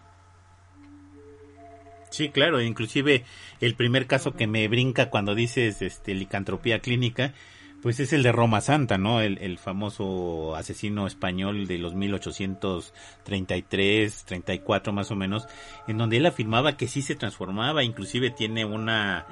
[2.10, 3.24] Sí, claro, inclusive
[3.62, 7.34] el primer caso que me brinca cuando dices este licantropía clínica
[7.82, 9.22] pues es el de Roma Santa, ¿no?
[9.22, 15.48] El, famoso asesino español de los 1833, 34 más o menos,
[15.88, 19.26] en donde él afirmaba que sí se transformaba, inclusive tiene una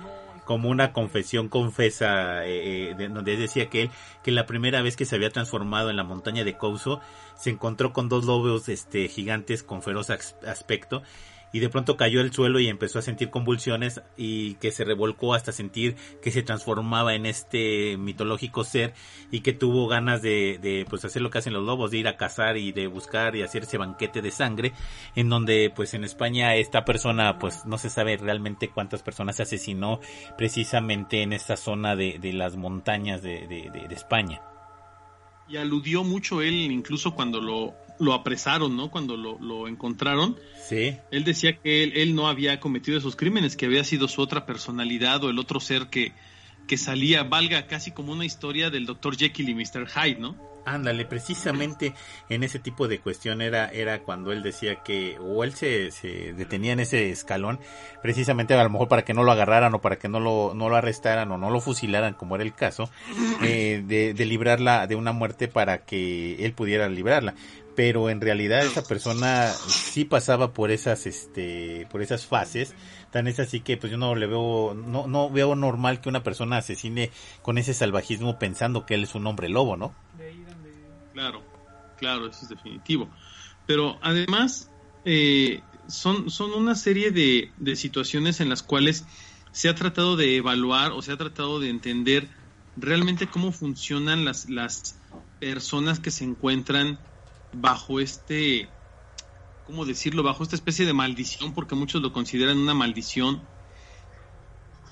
[0.47, 3.89] como una confesión confesa, eh, eh donde decía que él,
[4.23, 7.01] que la primera vez que se había transformado en la montaña de Couso,
[7.35, 11.03] se encontró con dos lobos este, gigantes con feroz aspecto
[11.51, 15.33] y de pronto cayó al suelo y empezó a sentir convulsiones y que se revolcó
[15.33, 18.93] hasta sentir que se transformaba en este mitológico ser
[19.31, 22.07] y que tuvo ganas de, de pues hacer lo que hacen los lobos, de ir
[22.07, 24.73] a cazar y de buscar y hacer ese banquete de sangre
[25.15, 29.43] en donde pues en España esta persona pues no se sabe realmente cuántas personas se
[29.43, 29.99] asesinó
[30.37, 34.41] precisamente en esta zona de, de las montañas de, de, de España.
[35.49, 38.89] Y aludió mucho él incluso cuando lo lo apresaron, ¿no?
[38.89, 40.37] Cuando lo, encontraron.
[40.67, 40.97] Sí.
[41.11, 44.45] Él decía que él, él, no había cometido esos crímenes, que había sido su otra
[44.45, 46.13] personalidad o el otro ser que,
[46.67, 49.17] que salía, valga casi como una historia del Dr.
[49.17, 49.87] Jekyll y Mr.
[49.87, 50.35] Hyde, ¿no?
[50.67, 51.93] Ándale, precisamente
[52.27, 56.33] en ese tipo de cuestión era, era cuando él decía que, o él se, se,
[56.33, 57.57] detenía en ese escalón,
[58.01, 60.67] precisamente a lo mejor para que no lo agarraran o para que no lo, no
[60.67, 62.89] lo arrestaran o no lo fusilaran, como era el caso,
[63.43, 67.33] eh, de, de librarla de una muerte para que él pudiera librarla
[67.77, 72.73] pero en realidad esa persona sí pasaba por esas este por esas fases.
[73.11, 76.23] Tan es así que pues yo no le veo no no veo normal que una
[76.23, 77.11] persona asesine
[77.43, 79.93] con ese salvajismo pensando que él es un hombre lobo no
[81.13, 81.43] claro
[81.97, 83.11] claro eso es definitivo.
[83.67, 84.71] Pero además
[85.05, 89.05] eh, son son una serie de, de situaciones en las cuales
[89.51, 92.27] se ha tratado de evaluar o se ha tratado de entender
[92.75, 94.95] realmente cómo funcionan las las
[95.39, 96.97] personas que se encuentran
[97.61, 98.69] bajo este,
[99.65, 100.23] ¿cómo decirlo?
[100.23, 103.41] Bajo esta especie de maldición, porque muchos lo consideran una maldición,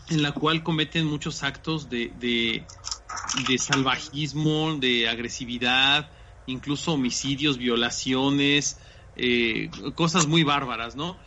[0.09, 6.11] en la cual cometen muchos actos de, de, salvajismo, de agresividad,
[6.45, 8.77] incluso homicidios, violaciones,
[9.15, 11.17] eh, cosas muy bárbaras, ¿no?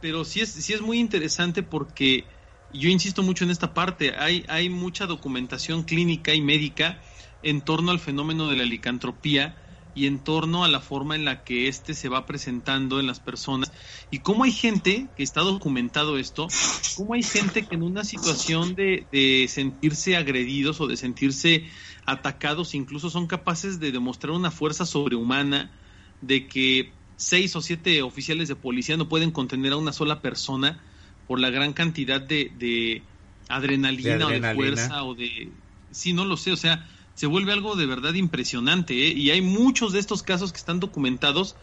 [0.00, 2.24] Pero sí es, sí es muy interesante porque
[2.72, 7.00] yo insisto mucho en esta parte, hay, hay mucha documentación clínica y médica
[7.42, 9.56] en torno al fenómeno de la licantropía,
[9.96, 13.18] y en torno a la forma en la que éste se va presentando en las
[13.18, 13.72] personas.
[14.10, 16.48] Y cómo hay gente, que está documentado esto,
[16.96, 21.64] cómo hay gente que en una situación de, de sentirse agredidos o de sentirse
[22.04, 25.72] atacados incluso son capaces de demostrar una fuerza sobrehumana,
[26.20, 30.78] de que seis o siete oficiales de policía no pueden contener a una sola persona
[31.26, 33.02] por la gran cantidad de, de
[33.48, 35.48] adrenalina, o de fuerza o de...
[35.90, 39.08] Sí, no lo sé, o sea, se vuelve algo de verdad impresionante.
[39.08, 39.12] ¿eh?
[39.12, 41.56] Y hay muchos de estos casos que están documentados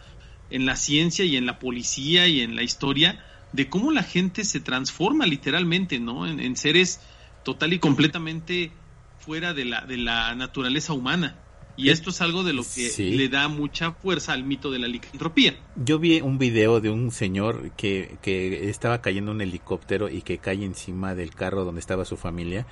[0.50, 4.46] en la ciencia y en la policía y en la historia de cómo la gente
[4.46, 6.28] se transforma literalmente, ¿no?
[6.28, 7.02] En, seres
[7.44, 8.72] total y completamente
[9.20, 11.40] fuera de la, de la naturaleza humana.
[11.78, 14.88] Y esto es algo de lo que le da mucha fuerza al mito de la
[14.88, 15.56] licantropía.
[15.76, 20.40] Yo vi un video de un señor que, que estaba cayendo un helicóptero y que
[20.40, 22.68] cae encima del carro donde estaba su familia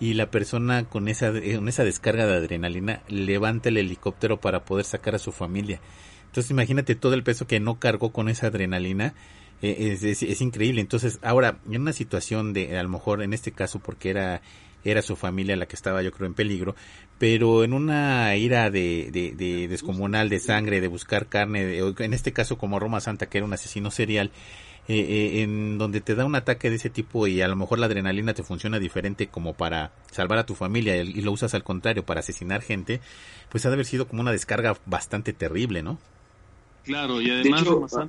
[0.00, 5.14] y la persona con esa, esa descarga de adrenalina levanta el helicóptero para poder sacar
[5.14, 5.80] a su familia.
[6.26, 9.14] Entonces imagínate todo el peso que no cargó con esa adrenalina.
[9.62, 10.80] Eh, es, es, increíble.
[10.80, 14.40] Entonces, ahora, en una situación de, a lo mejor en este caso, porque era,
[14.84, 16.74] era su familia la que estaba, yo creo, en peligro,
[17.18, 22.32] pero en una ira de, de, de descomunal, de sangre, de buscar carne, en este
[22.32, 24.30] caso como Roma Santa, que era un asesino serial,
[24.88, 27.78] eh, eh, en donde te da un ataque de ese tipo y a lo mejor
[27.78, 31.62] la adrenalina te funciona diferente como para salvar a tu familia y lo usas al
[31.62, 33.00] contrario para asesinar gente,
[33.50, 35.98] pues ha de haber sido como una descarga bastante terrible, ¿no?
[36.84, 37.64] Claro, y además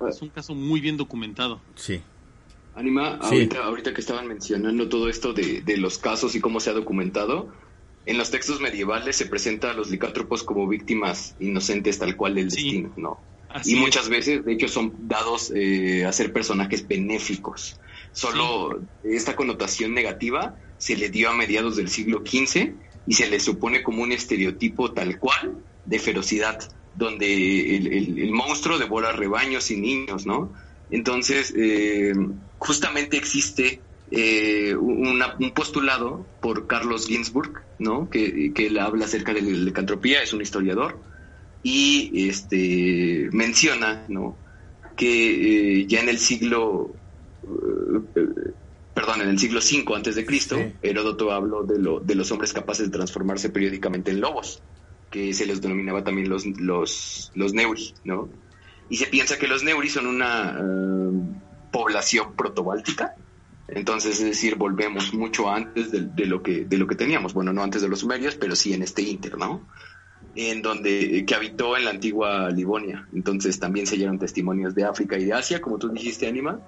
[0.09, 1.61] es un caso muy bien documentado.
[1.75, 2.01] Sí.
[2.73, 6.69] Anima, ahorita, ahorita que estaban mencionando todo esto de, de los casos y cómo se
[6.69, 7.51] ha documentado,
[8.05, 12.45] en los textos medievales se presenta a los licántropos como víctimas inocentes tal cual del
[12.49, 13.19] destino, ¿no?
[13.65, 17.79] Y muchas veces, de hecho, son dados eh, a ser personajes benéficos.
[18.13, 22.73] Solo esta connotación negativa se le dio a mediados del siglo XV
[23.07, 26.59] y se le supone como un estereotipo tal cual de ferocidad,
[26.95, 30.53] donde el, monstruo devora rebaños y niños, ¿no?
[30.89, 32.13] Entonces, eh,
[32.57, 38.09] justamente existe eh, un postulado por Carlos Ginsburg, ¿no?
[38.09, 40.99] Que, él habla acerca de la licantropía, es un historiador,
[41.63, 44.35] y este menciona, ¿no?
[44.95, 46.93] Que eh, ya en el siglo,
[47.43, 48.53] eh,
[48.93, 52.53] perdón, en el siglo V antes de Cristo, Heródoto habló de, lo, de los hombres
[52.53, 54.61] capaces de transformarse periódicamente en lobos,
[55.09, 58.29] que se les denominaba también los, los, los neuri, ¿no?
[58.89, 60.59] Y se piensa que los neuri son una
[61.71, 63.15] población protobáltica,
[63.71, 67.33] entonces, es decir, volvemos mucho antes de, lo que, de lo que teníamos.
[67.33, 69.65] Bueno, no antes de los sumerios, pero sí en este inter, ¿no?
[70.35, 73.07] En donde, que habitó en la antigua Livonia.
[73.13, 76.59] Entonces, también se hallaron testimonios de África y de Asia, como tú dijiste, Anima,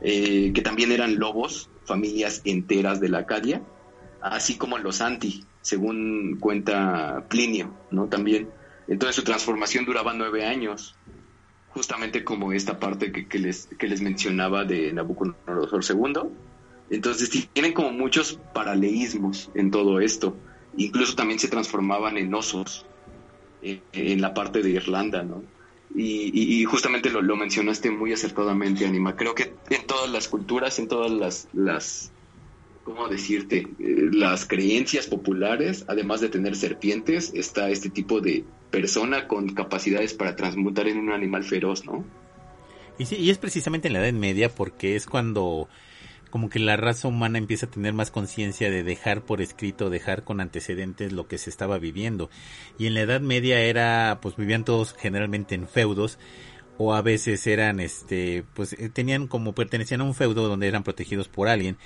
[0.00, 3.62] eh, que también eran lobos, familias enteras de la Acadia,
[4.20, 8.06] así como los Anti, según cuenta Plinio, ¿no?
[8.06, 8.50] También.
[8.88, 10.94] Entonces, su transformación duraba nueve años
[11.76, 16.30] justamente como esta parte que, les, que les mencionaba de Nabucodonosor II.
[16.88, 20.38] Entonces tienen como muchos paralelismos en todo esto.
[20.78, 22.86] Incluso también se transformaban en osos
[23.72, 25.42] eh, en la parte de Irlanda, ¿no?
[25.94, 29.16] Y, justamente lo, lo, mencionaste muy acertadamente, Anima.
[29.16, 32.12] Creo que en todas las culturas, en todas las, las
[32.86, 33.66] ¿cómo decirte?
[33.80, 40.14] Eh, las creencias populares, además de tener serpientes, está este tipo de persona con capacidades
[40.14, 42.04] para transmutar en un animal feroz, ¿no?
[42.98, 45.68] Y sí, y es precisamente en la Edad Media porque es cuando
[46.30, 50.24] como que la raza humana empieza a tener más conciencia de dejar por escrito, dejar
[50.24, 52.30] con antecedentes lo que se estaba viviendo.
[52.78, 56.18] Y en la Edad Media era, pues vivían todos generalmente en feudos
[56.78, 60.82] o a veces eran este pues eh, tenían como pertenecían a un feudo donde eran
[60.82, 61.76] protegidos por alguien.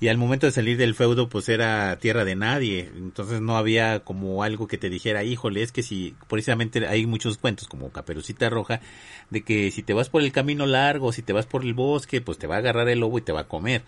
[0.00, 2.90] Y al momento de salir del feudo pues era tierra de nadie.
[2.96, 7.38] Entonces no había como algo que te dijera híjole es que si precisamente hay muchos
[7.38, 8.80] cuentos como Caperucita Roja
[9.30, 12.20] de que si te vas por el camino largo si te vas por el bosque
[12.20, 13.82] pues te va a agarrar el lobo y te va a comer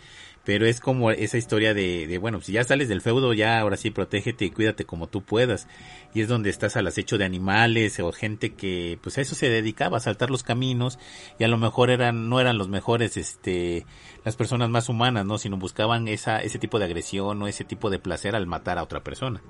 [0.45, 3.91] pero es como esa historia de, bueno, si ya sales del feudo, ya ahora sí
[3.91, 5.69] protégete y cuídate como tú puedas.
[6.15, 9.49] Y es donde estás al acecho de animales o gente que pues a eso se
[9.49, 10.99] dedicaba, a saltar los caminos
[11.39, 13.87] y a lo mejor eran, no eran los mejores, este,
[14.25, 15.39] las personas más humanas, ¿no?
[15.39, 18.83] Sino buscaban esa, ese tipo de agresión o ese tipo de placer al matar a
[18.83, 19.41] otra persona.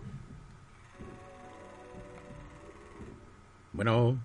[3.73, 4.19] Bueno.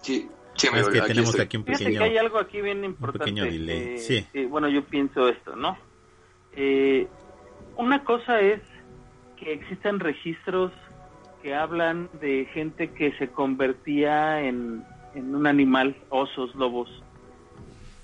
[0.00, 0.28] Sí,
[0.68, 1.98] es que tenemos aquí un pequeño.
[1.98, 3.32] Que hay algo aquí bien importante.
[3.32, 3.98] delay.
[3.98, 4.26] sí.
[4.48, 5.76] bueno, yo pienso esto, ¿no?
[6.54, 7.06] Eh,
[7.76, 8.60] una cosa es
[9.36, 10.72] que existen registros
[11.42, 16.88] que hablan de gente que se convertía en, en un animal, osos, lobos,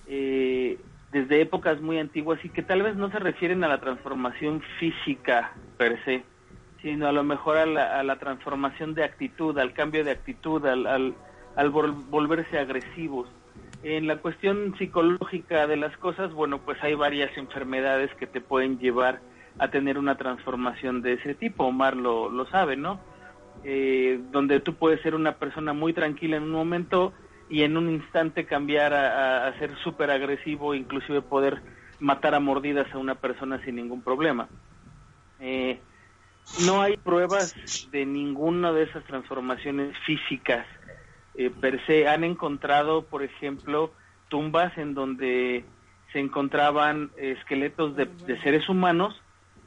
[0.09, 0.79] eh,
[1.13, 5.53] desde épocas muy antiguas y que tal vez no se refieren a la transformación física
[5.77, 6.25] per se,
[6.83, 10.65] sino a lo mejor a la, a la transformación de actitud, al cambio de actitud,
[10.67, 11.15] al, al
[11.59, 13.29] al volverse agresivos.
[13.83, 18.79] En la cuestión psicológica de las cosas, bueno, pues hay varias enfermedades que te pueden
[18.79, 19.21] llevar
[19.59, 21.65] a tener una transformación de ese tipo.
[21.65, 23.01] Omar lo, lo sabe, ¿no?
[23.65, 27.13] Eh, donde tú puedes ser una persona muy tranquila en un momento
[27.51, 31.61] y en un instante cambiar a, ser súper agresivo, inclusive poder
[31.99, 34.49] matar a mordidas a una persona sin ningún problema.
[35.41, 35.81] Eh,
[36.65, 40.65] no hay pruebas de ninguna de esas transformaciones físicas
[41.39, 43.93] eh, per se han encontrado, por ejemplo,
[44.29, 45.65] tumbas en donde
[46.13, 48.09] se encontraban esqueletos de,
[48.43, 49.23] seres humanos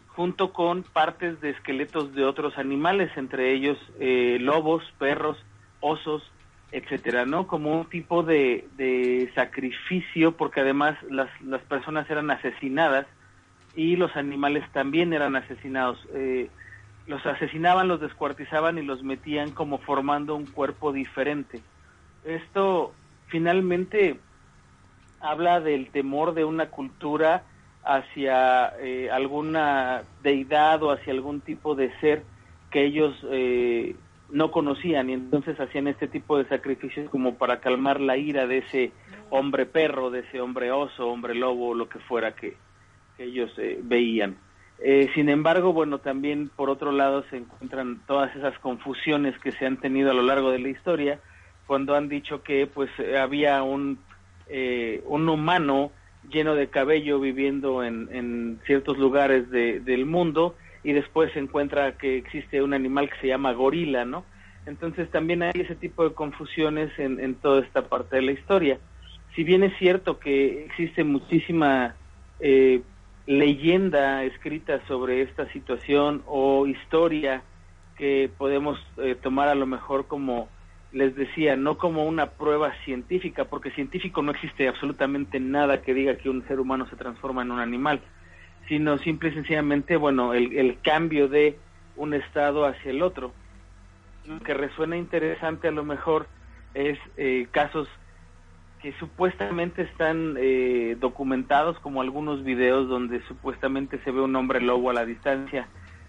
[0.08, 5.38] junto con partes de esqueletos de otros animales, entre ellos eh, lobos, perros,
[5.80, 6.30] osos,
[6.74, 7.48] etcétera, ¿no?
[7.48, 13.08] Como un tipo de, sacrificio, porque además las, las, personas eran asesinadas
[13.78, 16.06] y los animales también eran asesinados.
[16.14, 16.50] Eh,
[17.08, 21.62] los asesinaban, los descuartizaban y los metían como formando un cuerpo diferente.
[22.24, 22.94] Esto
[23.28, 24.20] finalmente
[25.20, 27.44] habla del temor de una cultura
[27.84, 32.24] hacia eh, alguna deidad o hacia algún tipo de ser
[32.70, 33.96] que ellos eh,
[34.30, 38.60] no conocían y entonces hacían este tipo de sacrificios como para calmar la ira de
[38.60, 38.92] ese
[39.30, 42.56] hombre perro, de ese hombre oso, hombre lobo, lo que fuera que,
[43.18, 44.36] ellos eh, veían.
[44.84, 49.66] Eh, sin embargo, bueno, también por otro lado se encuentran todas esas confusiones que se
[49.66, 51.20] han tenido a lo largo de la historia
[51.68, 54.00] cuando han dicho que pues había un,
[54.50, 55.92] eh, un humano
[56.30, 61.98] lleno de cabello viviendo en, en ciertos lugares de, del mundo y después se encuentra
[61.98, 64.26] que existe un animal que se llama gorila, ¿no?
[64.66, 68.80] Entonces también hay ese tipo de confusiones en, en toda esta parte de la historia.
[69.36, 71.96] Si bien es cierto que existe muchísima
[72.40, 72.82] eh,
[73.26, 77.44] leyenda escrita sobre esta situación o historia
[77.98, 80.50] que podemos eh, tomar a lo mejor como
[80.92, 86.18] les decía, no como una prueba científica, porque científico no existe absolutamente nada que diga
[86.18, 88.02] que un ser humano se transforma en un animal,
[88.68, 91.58] sino simple y sencillamente, bueno, el, el cambio de
[91.96, 93.32] un estado hacia el otro.
[94.26, 96.28] Lo que resuena interesante a lo mejor
[96.74, 97.88] es eh, casos
[98.82, 104.90] que supuestamente están eh, documentados como algunos videos donde supuestamente se ve un hombre lobo
[104.90, 105.68] a la distancia,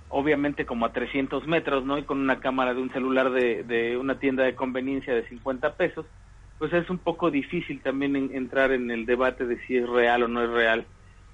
[0.08, 1.98] obviamente como a 300 metros, ¿no?
[1.98, 5.74] Y con una cámara de un celular de, de una tienda de conveniencia de 50
[5.74, 6.06] pesos,
[6.58, 10.28] pues es un poco difícil también entrar en el debate de si es real o
[10.28, 10.86] no es real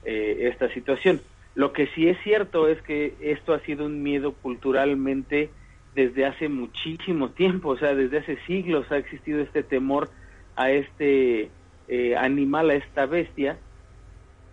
[0.05, 1.21] eh, esta situación.
[1.55, 5.51] Lo que sí es cierto es que esto ha sido un miedo culturalmente
[5.95, 10.09] desde hace muchísimo tiempo, o sea, desde hace siglos ha existido este temor
[10.59, 11.51] a este
[11.87, 13.57] eh, animal, a esta bestia,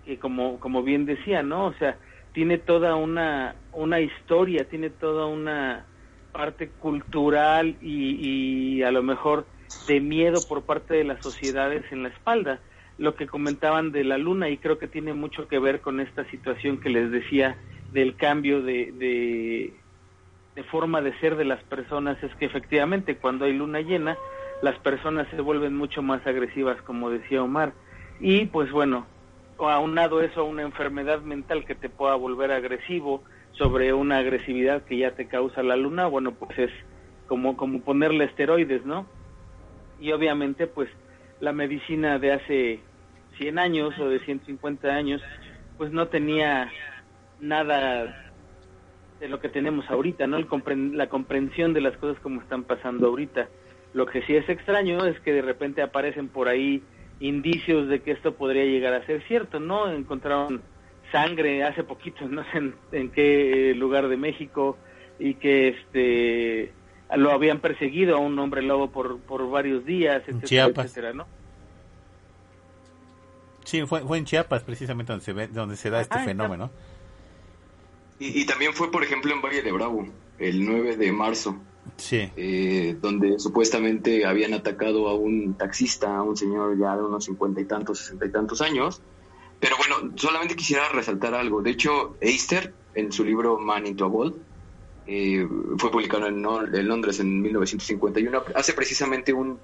[0.05, 1.65] que como, como bien decía, ¿no?
[1.65, 1.97] O sea,
[2.31, 5.87] tiene toda una, una historia, tiene toda una
[6.31, 9.47] parte cultural y, y a lo mejor
[9.87, 12.59] de miedo por parte de las sociedades en la espalda.
[12.99, 16.23] Lo que comentaban de la luna y creo que tiene mucho que ver con esta
[16.29, 17.57] situación que les decía
[17.91, 19.73] del cambio de, de,
[20.55, 24.17] de forma de ser de las personas, es que efectivamente cuando hay luna llena,
[24.65, 27.73] las personas se vuelven mucho más agresivas, como decía Omar.
[28.19, 29.05] Y pues bueno,
[29.59, 34.97] aunado eso a una enfermedad mental que te pueda volver agresivo sobre una agresividad que
[34.97, 36.71] ya te causa la luna, bueno, pues es
[37.27, 39.05] como, como ponerle esteroides, ¿no?
[40.01, 40.89] Y obviamente, pues
[41.41, 42.79] la medicina de hace
[43.37, 45.21] 100 años o de 150 años,
[45.77, 46.71] pues no tenía
[47.39, 48.33] nada
[49.19, 50.37] de lo que tenemos ahorita, ¿no?
[50.37, 50.47] El
[50.97, 53.47] la comprensión de las cosas como están pasando ahorita.
[53.95, 56.83] Lo que sí es extraño es que de repente aparecen por ahí
[57.21, 59.89] indicios de que esto podría llegar a ser cierto, ¿no?
[59.89, 60.61] Encontraron
[61.13, 64.77] sangre hace poquito, no sé en, qué lugar de México,
[65.17, 66.73] y que este
[67.15, 71.25] lo habían perseguido a un hombre lobo por, por varios días, etcétera, etcétera, ¿no?
[73.63, 76.69] Sí, fue, fue en Chiapas precisamente donde se, ve, donde se da este fenómeno.
[78.19, 80.05] Y, y, también fue, por ejemplo, en Valle de Bravo,
[80.37, 81.61] el 9 de marzo.
[81.97, 82.29] Sí.
[82.35, 87.61] Eh, donde supuestamente habían atacado a un taxista, a un señor ya de unos cincuenta
[87.61, 89.01] y tantos, sesenta y tantos años.
[89.59, 91.61] Pero bueno, solamente quisiera resaltar algo.
[91.61, 94.35] De hecho, Eister, en su libro Man into a Wall,
[95.07, 96.35] eh, fue publicado en,
[96.75, 99.59] en, Londres en 1951, hace precisamente un,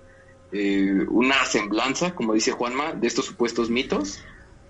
[0.51, 4.24] eh, una semblanza, como dice Juanma, de estos supuestos mitos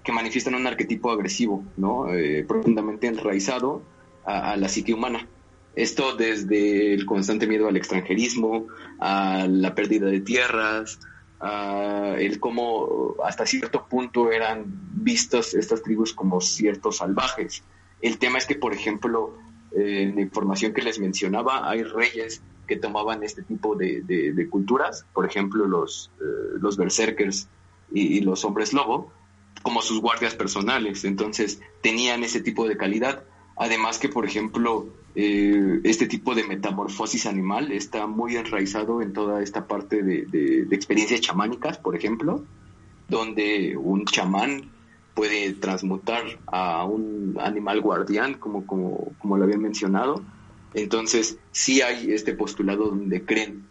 [0.04, 2.12] que manifiestan un arquetipo agresivo, ¿no?
[2.14, 3.84] Eh, profundamente enraizado
[4.24, 5.28] a la psique humana.
[5.76, 8.68] Esto desde el constante miedo al extranjerismo,
[9.00, 11.00] a la pérdida de tierras,
[11.40, 17.64] a el cómo hasta cierto punto eran vistas estas tribus como ciertos salvajes.
[18.02, 19.38] El tema es que, por ejemplo,
[19.72, 25.26] en la información que les mencionaba, hay reyes que tomaban este tipo de, culturas, por
[25.26, 27.48] ejemplo, los, eh, los berserkers
[27.92, 29.12] y, los hombres lobo,
[29.62, 31.04] como sus guardias personales.
[31.04, 33.24] Entonces, tenían ese tipo de calidad.
[33.56, 39.44] Además que, por ejemplo, eh, este tipo de metamorfosis animal está muy enraizado en toda
[39.44, 42.44] esta parte de, experiencias chamánicas, por ejemplo,
[43.10, 44.70] donde un chamán
[45.14, 50.24] puede transmutar a un animal guardián, como, como, como lo habían mencionado.
[50.74, 53.66] Entonces, sí hay este postulado donde creen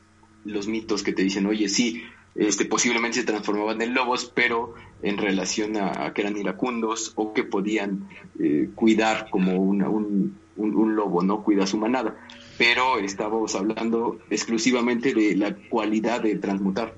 [0.44, 2.02] los mitos que te dicen, oye, sí,
[2.34, 7.44] este, posiblemente se transformaban en lobos, pero en relación a, que eran iracundos o que
[7.44, 8.08] podían
[8.38, 12.16] eh, cuidar como una, un, un, lobo no cuida su manada,
[12.58, 16.94] pero estábamos hablando exclusivamente de la cualidad de transmutar.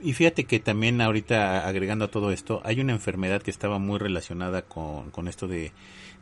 [0.00, 3.98] Y fíjate que también ahorita agregando a todo esto, hay una enfermedad que estaba muy
[3.98, 5.72] relacionada con, con esto de,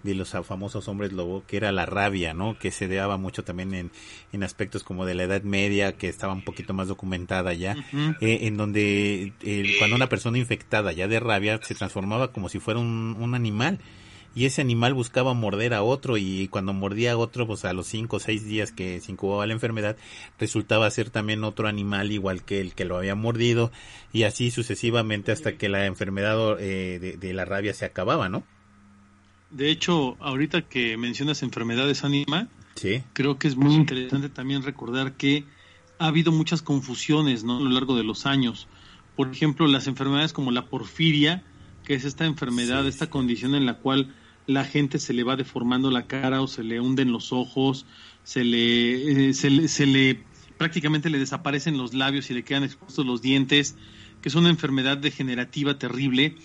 [0.03, 2.59] de los famosos hombres lobo, que era la rabia, ¿no?
[2.59, 3.91] Que se daba mucho también en,
[4.33, 7.77] en aspectos como de la Edad Media, que estaba un poquito más documentada ya,
[8.21, 9.33] eh, en donde
[9.79, 13.81] cuando una persona infectada ya de rabia se transformaba como si fuera un, un animal
[14.35, 17.87] y ese animal buscaba morder a otro y cuando mordía a otro, pues a los
[17.87, 19.97] cinco o seis días que se incubaba la enfermedad,
[20.39, 23.73] resultaba ser también otro animal igual que el que lo había mordido
[24.13, 28.45] y así sucesivamente hasta que la enfermedad eh, de, la rabia se acababa, ¿no?
[29.51, 33.03] De hecho, ahorita que mencionas enfermedades anima, sí.
[33.13, 35.45] creo que es muy interesante también recordar que
[35.99, 37.59] ha habido muchas confusiones ¿no?
[37.59, 38.69] a lo largo de los años.
[39.17, 41.43] Por ejemplo, las enfermedades como la porfiria,
[41.85, 44.15] que es esta enfermedad, esta condición en la cual
[44.47, 47.87] la gente se le va deformando la cara o se le hunden los ojos,
[48.23, 50.23] se le, eh, se le,
[50.57, 53.77] prácticamente le desaparecen los labios y le quedan expuestos los dientes,
[54.23, 56.37] que es una enfermedad degenerativa terrible,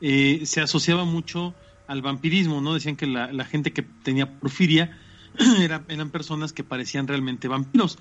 [0.00, 1.54] eh, se asociaba mucho
[1.86, 2.74] al vampirismo, ¿no?
[2.74, 4.98] Decían que la, gente que tenía porfiria
[5.88, 7.98] eran personas que parecían realmente vampiros.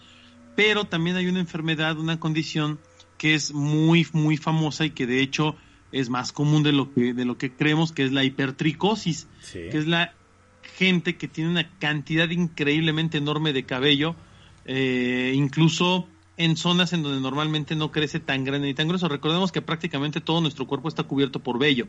[0.55, 2.79] Pero también hay una enfermedad, una condición
[3.17, 5.55] que es muy, muy famosa y que de hecho
[5.91, 9.77] es más común de lo que, de lo que creemos, que es la hipertricosis, que
[9.77, 10.13] es la
[10.75, 14.15] gente que tiene una cantidad increíblemente enorme de cabello,
[14.65, 19.07] eh, incluso en zonas en donde normalmente no crece tan grande ni tan grueso.
[19.07, 21.87] Recordemos que prácticamente todo nuestro cuerpo está cubierto por vello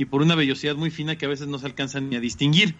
[0.00, 2.74] y por una vellosidad muy fina que a veces no se alcanza ni a distinguir.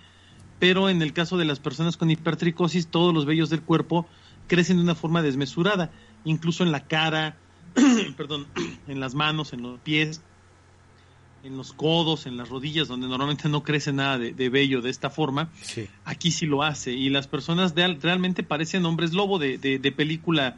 [0.59, 4.07] Pero en el caso de las personas con hipertricosis, todos los vellos del cuerpo
[4.47, 5.91] crecen de una forma desmesurada,
[6.25, 7.37] incluso en la cara,
[8.17, 8.47] perdón,
[8.89, 10.23] en las manos, en los pies,
[11.45, 15.11] en los codos, en las rodillas, donde normalmente no crece nada de, vello de esta
[15.11, 15.51] forma,
[16.07, 16.93] aquí sí lo hace.
[16.93, 20.57] Y las personas realmente parecen hombres lobo de, de, película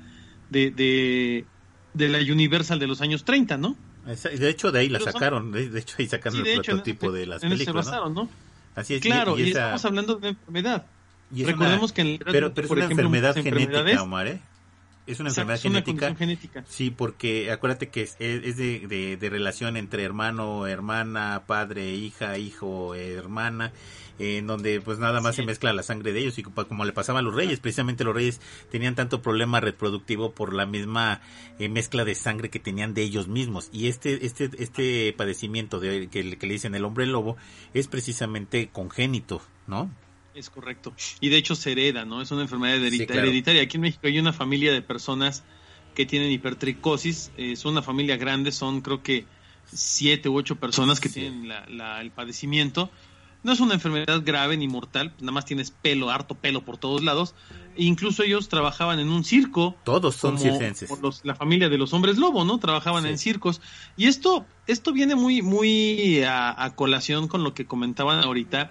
[0.49, 3.77] de, de, la Universal de los años 30, ¿no?
[4.05, 7.91] De hecho, de ahí la sacaron, de, hecho, ahí sacaron el prototipo de las películas.
[8.11, 8.29] ¿no?
[8.75, 9.03] Así es.
[9.03, 10.87] Claro, y, estamos hablando de una enfermedad.
[11.31, 14.41] Recordemos que en pero, pero es una enfermedad genética, Omar, ¿eh?
[15.07, 16.65] Es una enfermedad genética.
[16.69, 23.73] Sí, porque acuérdate que es, de, de, relación entre hermano, hermana, padre, hija, hijo, hermana,
[24.21, 27.19] en donde pues nada más se mezcla la sangre de ellos y como le pasaba
[27.19, 28.41] a los reyes, precisamente los reyes
[28.71, 31.21] tenían tanto problema reproductivo por la misma
[31.59, 33.71] eh, mezcla de sangre que tenían de ellos mismos.
[33.73, 37.37] Y este este este padecimiento de que, que le dicen el hombre lobo
[37.75, 39.91] es precisamente congénito, ¿no?
[40.35, 40.93] Es correcto.
[41.21, 42.23] Y de hecho se hereda, ¿no?
[42.23, 43.63] Es una enfermedad hereditaria.
[43.63, 45.45] Aquí en México hay una familia de personas
[45.95, 47.33] que tienen hipertricosis.
[47.37, 49.27] Es una familia grande, son creo que
[49.67, 52.91] siete u ocho personas que tienen el padecimiento.
[53.43, 57.03] No es una enfermedad grave ni mortal, nada más tienes pelo, harto pelo por todos
[57.03, 57.35] lados.
[57.77, 59.75] E incluso ellos trabajaban en un circo.
[59.85, 60.89] Todos son circenses.
[61.25, 62.59] la familia de los hombres lobo, ¿no?
[62.59, 63.61] Trabajaban en circos.
[63.97, 68.71] Y esto, esto viene muy, muy a, a, colación con lo que comentaban ahorita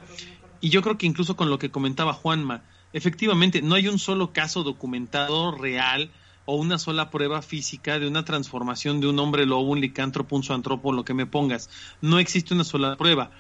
[0.62, 4.32] y yo creo que incluso con lo que comentaba Juanma, efectivamente no hay un solo
[4.32, 6.12] caso documentado real
[6.46, 10.44] o una sola prueba física de una transformación de un hombre lobo, un licántropo, un
[10.44, 11.70] zoantropo, lo que me pongas.
[12.02, 13.32] No existe una sola prueba,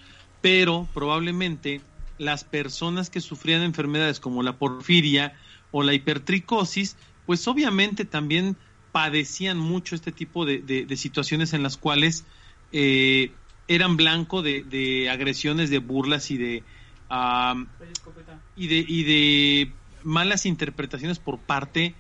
[0.42, 1.82] pero probablemente
[2.18, 5.34] las personas que sufrían enfermedades como la porfiria
[5.72, 6.98] o la hipertricosis,
[7.28, 8.58] pues obviamente también
[8.92, 12.26] padecían mucho este tipo de, situaciones en las cuales
[12.72, 13.32] eh,
[13.68, 16.64] eran blanco de agresiones, de burlas y de,
[18.56, 21.96] y, de, y de malas interpretaciones por parte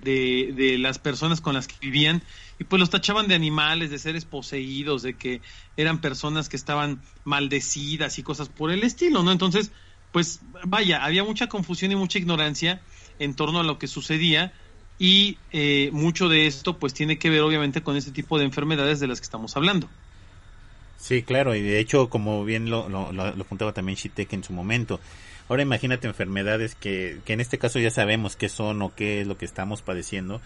[0.00, 2.22] de, de, las personas con las que vivían
[2.58, 5.40] y pues los tachaban de animales, de seres poseídos, de que
[5.76, 9.32] eran personas que estaban maldecidas y cosas por el estilo, ¿no?
[9.32, 9.72] Entonces,
[10.12, 12.82] pues vaya, había mucha confusión y mucha ignorancia
[13.18, 14.52] en torno a lo que sucedía
[14.98, 19.00] y eh, mucho de esto pues tiene que ver obviamente con este tipo de enfermedades
[19.00, 19.88] de las que estamos hablando.
[21.02, 24.52] Sí, claro, y de hecho, como bien lo, lo, lo, apuntaba también Shitek en su
[24.52, 25.00] momento,
[25.48, 29.26] ahora imagínate enfermedades que, que en este caso ya sabemos qué son o qué es
[29.26, 30.40] lo que estamos padeciendo,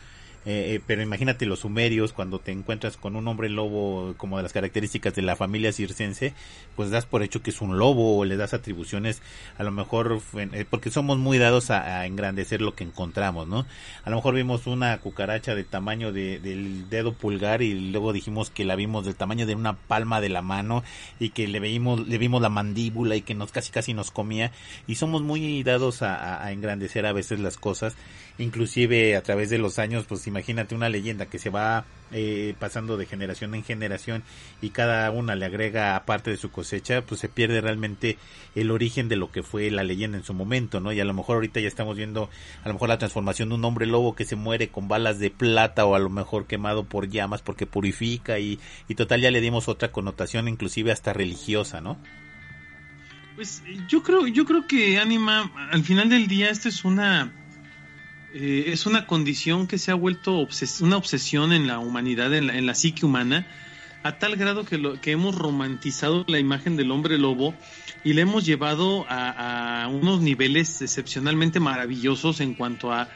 [0.47, 4.45] eh, eh, pero imagínate los sumerios cuando te encuentras con un hombre lobo como de
[4.45, 6.35] las características de la familia circense,
[6.77, 9.23] pues das por hecho que es un lobo o le das atribuciones
[9.59, 13.67] a lo mejor eh, porque somos muy dados a, engrandecer lo que encontramos, ¿no?
[14.05, 18.51] A lo mejor vimos una cucaracha de tamaño de, del dedo pulgar y luego dijimos
[18.51, 20.85] que la vimos del tamaño de una palma de la mano
[21.19, 24.53] y que le vimos le vimos la mandíbula y que nos casi casi nos comía
[24.87, 27.97] y somos muy dados a engrandecer a veces las cosas
[28.39, 32.97] inclusive a través de los años, pues imagínate una leyenda que se va eh, pasando
[32.97, 34.23] de generación en generación
[34.61, 38.19] y cada una le agrega aparte de su cosecha, pues se pierde realmente
[38.55, 40.93] el origen de lo que fue la leyenda en su momento, ¿no?
[40.93, 42.29] Y a lo mejor ahorita ya estamos viendo
[42.63, 45.31] a lo mejor la transformación de un hombre lobo que se muere con balas de
[45.31, 49.41] plata o a lo mejor quemado por llamas porque purifica y, y total ya le
[49.41, 51.99] dimos otra connotación inclusive hasta religiosa, ¿no?
[53.35, 57.33] Pues yo creo, yo creo que Anima, al final del día, esto es una
[58.39, 60.47] eh, es una condición que se ha vuelto
[60.81, 63.47] una obsesión en la humanidad, en la, psique humana,
[64.03, 67.55] a tal grado que, lo, que hemos romantizado la imagen del hombre lobo
[68.05, 73.09] y le hemos llevado a, a unos niveles excepcionalmente maravillosos en cuanto a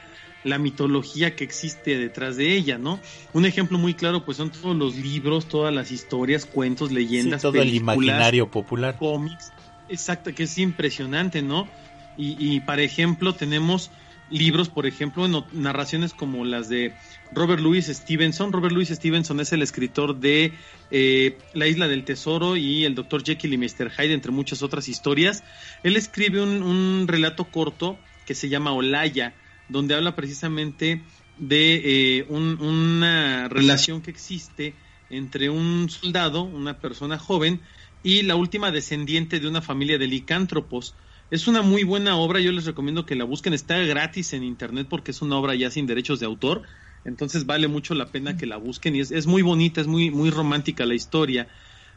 [0.42, 2.98] la mitología que existe detrás de ella, ¿no?
[3.34, 7.60] Un ejemplo muy claro, pues son todos los libros, todas las historias, cuentos, leyendas, todo
[7.60, 9.52] el imaginario popular, cómics,
[9.90, 11.68] exacto, que es impresionante, ¿no?
[12.16, 13.90] Y, y para ejemplo tenemos
[14.30, 16.94] libros, por ejemplo, narraciones como las de
[17.32, 18.52] Robert Louis Stevenson.
[18.52, 20.52] Robert Louis Stevenson es el escritor de
[20.90, 23.22] eh, La Isla del Tesoro y El Dr.
[23.24, 23.90] Jekyll y Mr.
[23.90, 25.44] Hyde, entre muchas otras historias.
[25.82, 29.34] Él escribe un, relato corto que se llama Olaya,
[29.68, 31.02] donde habla precisamente
[31.38, 34.74] de eh, una relación que existe
[35.10, 37.60] entre un soldado, una persona joven,
[38.02, 40.94] y la última descendiente de una familia de licántropos.
[41.30, 44.88] Es una muy buena obra, yo les recomiendo que la busquen, está gratis en internet
[44.90, 46.62] porque es una obra ya sin derechos de autor,
[47.04, 50.30] entonces vale mucho la pena que la busquen y es, muy bonita, es muy, muy
[50.30, 51.48] romántica la historia.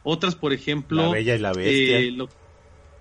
[0.04, 1.02] Otras, por ejemplo...
[1.02, 2.00] La Bella y la Bestia.
[2.00, 2.18] Eh,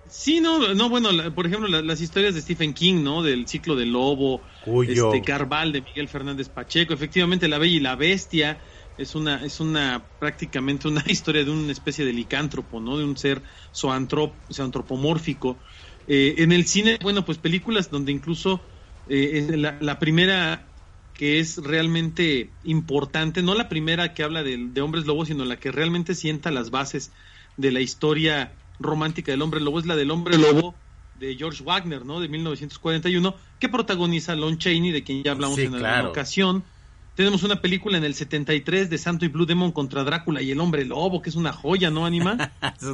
[0.09, 3.21] sí, no, no, bueno, por ejemplo, las historias de Stephen King, ¿no?
[3.23, 5.13] Del ciclo del lobo, Cuyo.
[5.13, 8.59] este Carval de Miguel Fernández Pacheco, efectivamente La Bella y la Bestia
[8.97, 12.97] es una, es una prácticamente una historia de una especie de licántropo, ¿no?
[12.97, 15.59] De un ser zoantropomórfico.
[16.07, 18.61] Eh, en el cine, bueno, pues películas donde incluso
[19.09, 20.65] eh, la, primera
[21.13, 25.71] que es realmente importante, no la primera que habla de, hombres lobos, sino la que
[25.71, 27.11] realmente sienta las bases
[27.57, 30.75] de la historia romántica del hombre lobo, es la del hombre lobo.
[31.19, 32.19] de George Wagner, ¿no?
[32.19, 36.63] De 1941, que protagoniza Lon Chaney, de quien ya hablamos en alguna ocasión,
[37.15, 40.59] tenemos una película en el 73 de Santo y Blue Demon contra Drácula y el
[40.59, 42.51] hombre lobo, que es una joya, ¿no, Anima?
[42.81, 42.87] es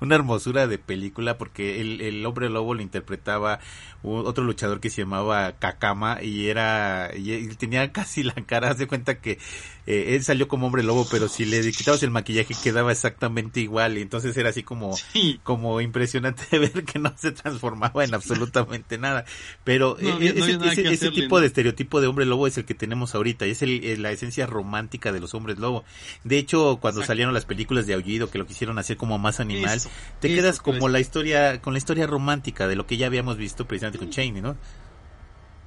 [0.00, 3.60] una, hermosura de película porque el, el hombre lobo lo interpretaba
[4.04, 9.18] otro luchador que se llamaba Kakama y era y, tenía casi la cara, de cuenta
[9.18, 9.38] que
[9.86, 13.96] eh, él salió como hombre lobo, pero si le quitabas el maquillaje quedaba exactamente igual
[13.96, 14.94] y entonces era así como
[15.42, 19.24] como impresionante ver que no se transformaba en absolutamente nada.
[19.64, 23.43] Pero e, ese, ese tipo de estereotipo de hombre lobo es el que tenemos ahorita
[23.50, 25.84] es el, la esencia romántica de los hombres lobo.
[26.24, 29.80] De hecho, cuando salieron las películas de Aullido, que lo quisieron hacer como más animal,
[30.20, 33.66] te quedas como la historia, con la historia romántica de lo que ya habíamos visto
[33.66, 34.56] precisamente con Cheney, ¿no?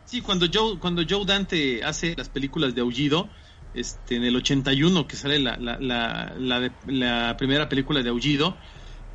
[0.05, 3.29] Sí, cuando Joe, cuando Joe Dante hace las películas de Aullido,
[3.73, 8.55] este, en el 81 que sale la, la, la, la, primera película de Aullido,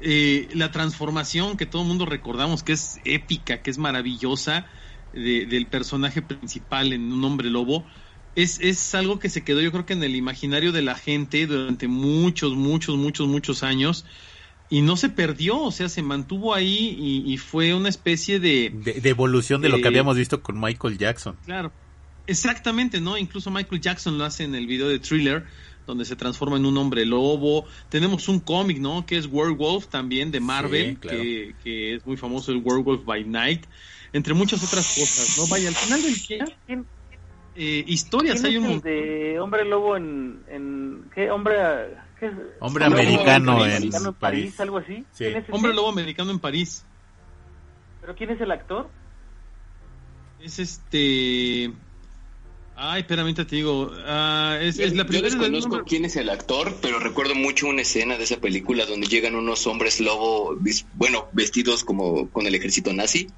[0.01, 4.67] eh, la transformación que todo el mundo recordamos, que es épica, que es maravillosa,
[5.13, 7.85] del personaje principal en un hombre lobo,
[8.37, 11.47] es, es algo que se quedó yo creo que en el imaginario de la gente
[11.47, 14.05] durante muchos, muchos, muchos, muchos años
[14.71, 19.07] y no se perdió, o sea, se mantuvo ahí y, fue una especie de, de...
[19.07, 21.37] evolución de, lo que habíamos visto con Michael Jackson.
[21.45, 21.71] Claro,
[22.27, 23.19] exactamente, ¿no?
[23.19, 25.45] Incluso Michael Jackson lo hace en el video de Thriller,
[25.87, 27.67] donde se transforma en un hombre lobo.
[27.91, 29.05] Tenemos un cómic, ¿no?
[29.05, 33.67] Que es Werewolf también de Marvel, que, que, es muy famoso, el Werewolf by Night,
[34.15, 35.49] entre muchas otras cosas, ¿no?
[35.49, 36.47] Vaya, al final del día
[37.55, 38.43] eh, historias.
[38.45, 41.57] Hay un de hombre lobo en, en ¿qué hombre?
[42.19, 42.31] ¿qué
[42.61, 45.05] Hombre americano, en, París, algo así.
[45.51, 46.85] hombre lobo americano en París.
[48.01, 48.89] ¿Pero quién es el actor?
[50.41, 51.73] Es este.
[52.75, 53.93] Ay, espérame, te digo.
[53.93, 55.29] Uh, es, es, la primera.
[55.29, 59.07] Yo desconozco quién es el actor, pero recuerdo mucho una escena de esa película donde
[59.07, 60.57] llegan unos hombres lobo,
[60.95, 63.29] bueno, vestidos como con el ejército nazi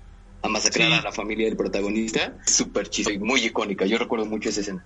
[0.45, 2.35] a masacrar a la familia del protagonista.
[2.45, 3.87] Súper chiste y muy icónica.
[3.87, 4.85] Yo recuerdo mucho esa escena.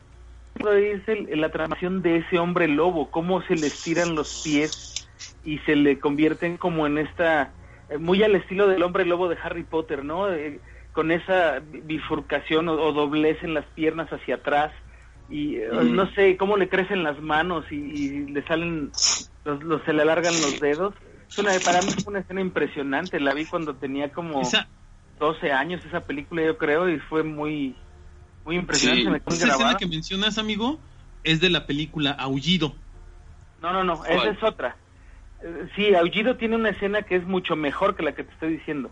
[0.54, 1.02] Es
[1.36, 5.08] la transformación de ese hombre lobo, cómo se le estiran los pies
[5.44, 7.52] y se le convierten como en esta,
[7.90, 10.32] eh, muy al estilo del hombre lobo de Harry Potter, ¿no?
[10.32, 10.60] Eh,
[10.92, 14.72] con esa bifurcación o, doblez en las piernas hacia atrás
[15.30, 18.90] y eh, no sé cómo le crecen las manos y, le salen
[19.44, 20.94] los, se le alargan los dedos
[21.28, 24.42] es una, para mí fue una escena impresionante la vi cuando tenía como
[25.18, 27.74] 12 años esa película, yo creo, y fue muy,
[28.44, 29.22] muy impresionante.
[29.26, 30.78] Esa escena que mencionas, amigo,
[31.24, 32.74] es de la película Aullido.
[33.60, 34.76] No, no, no, esa es otra.
[35.42, 38.56] Eh, sí, Aullido tiene una escena que es mucho mejor que la que te estoy
[38.56, 38.90] diciendo.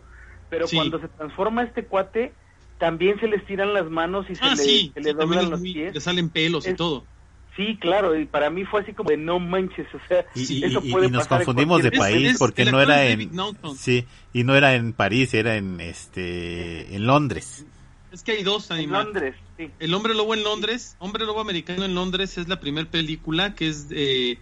[0.49, 2.33] Pero cuando se transforma este cuate,
[2.77, 5.93] también se le estiran las manos y se, ah, le, le doblan los pies.
[5.93, 7.05] Le salen pelos y todo.
[7.57, 10.79] Sí, claro, y para mí fue así como de no manches, o sea, y, eso
[10.79, 13.31] puede y nos confundimos de país porque no era en
[13.75, 17.65] sí, y no era en París, era en este en Londres.
[18.11, 19.05] Es que hay dos animales.
[19.05, 19.71] Londres, sí.
[19.79, 23.69] El hombre lobo en Londres, hombre lobo americano en Londres es la primera película que
[23.69, 24.37] es de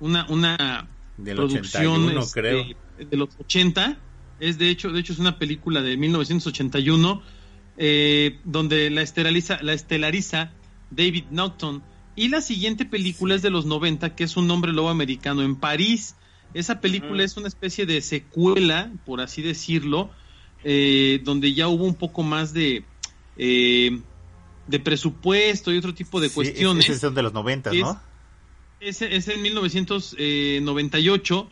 [0.00, 2.64] una una producción este, creo.
[2.98, 3.98] de los 80,
[4.40, 7.22] es de hecho, de hecho es una película de 1981
[7.76, 10.50] eh, donde la estelariza la estelariza
[10.90, 11.84] David Naughton
[12.18, 15.54] Y la siguiente película es de los 90, que es Un hombre lobo americano en
[15.54, 16.16] París.
[16.52, 20.10] Esa película es una especie de secuela, por así decirlo,
[20.64, 22.82] eh, donde ya hubo un poco más de,
[23.36, 24.00] eh,
[24.66, 26.88] de presupuesto y otro tipo de cuestiones.
[26.88, 28.00] Ese son de los 90, ¿no?
[28.80, 31.50] Es, es en 1998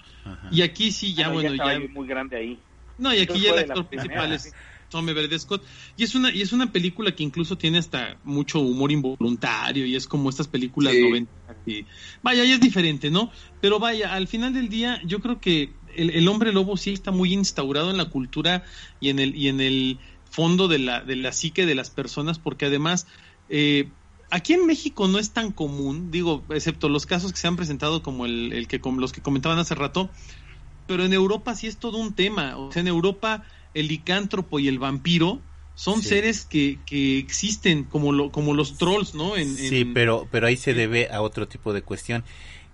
[0.51, 1.79] y aquí sí ya, bueno, ya...
[1.91, 2.59] Muy grande ahí.
[2.99, 4.53] No, y aquí ya el actor principal es
[4.89, 5.63] Tommy Verde Scott.
[5.97, 9.97] Y es una, y es una película que incluso tiene hasta mucho humor involuntario y
[9.97, 11.31] es como estas películas 90.
[12.23, 13.31] vaya, ya es diferente, ¿no?
[13.61, 17.33] Pero vaya, al final del día yo creo que el, hombre lobo sí está muy
[17.33, 18.65] instaurado en la cultura
[19.01, 19.99] y en el, y en el
[20.31, 23.07] fondo de la, de la psique de las personas porque además...
[23.49, 23.89] Eh,
[24.29, 28.03] aquí en México no es tan común, digo, excepto los casos que se han presentado
[28.03, 30.11] como el, el que los que comentaban hace rato,
[30.87, 32.57] pero en Europa sí es todo un tema.
[32.57, 33.45] O sea, en Europa
[33.77, 35.41] el licántropo y el vampiro
[35.75, 39.37] son seres que, que existen como, lo, como los trolls, ¿no?
[39.37, 42.25] En, sí, pero, pero ahí se debe a otro tipo de cuestión.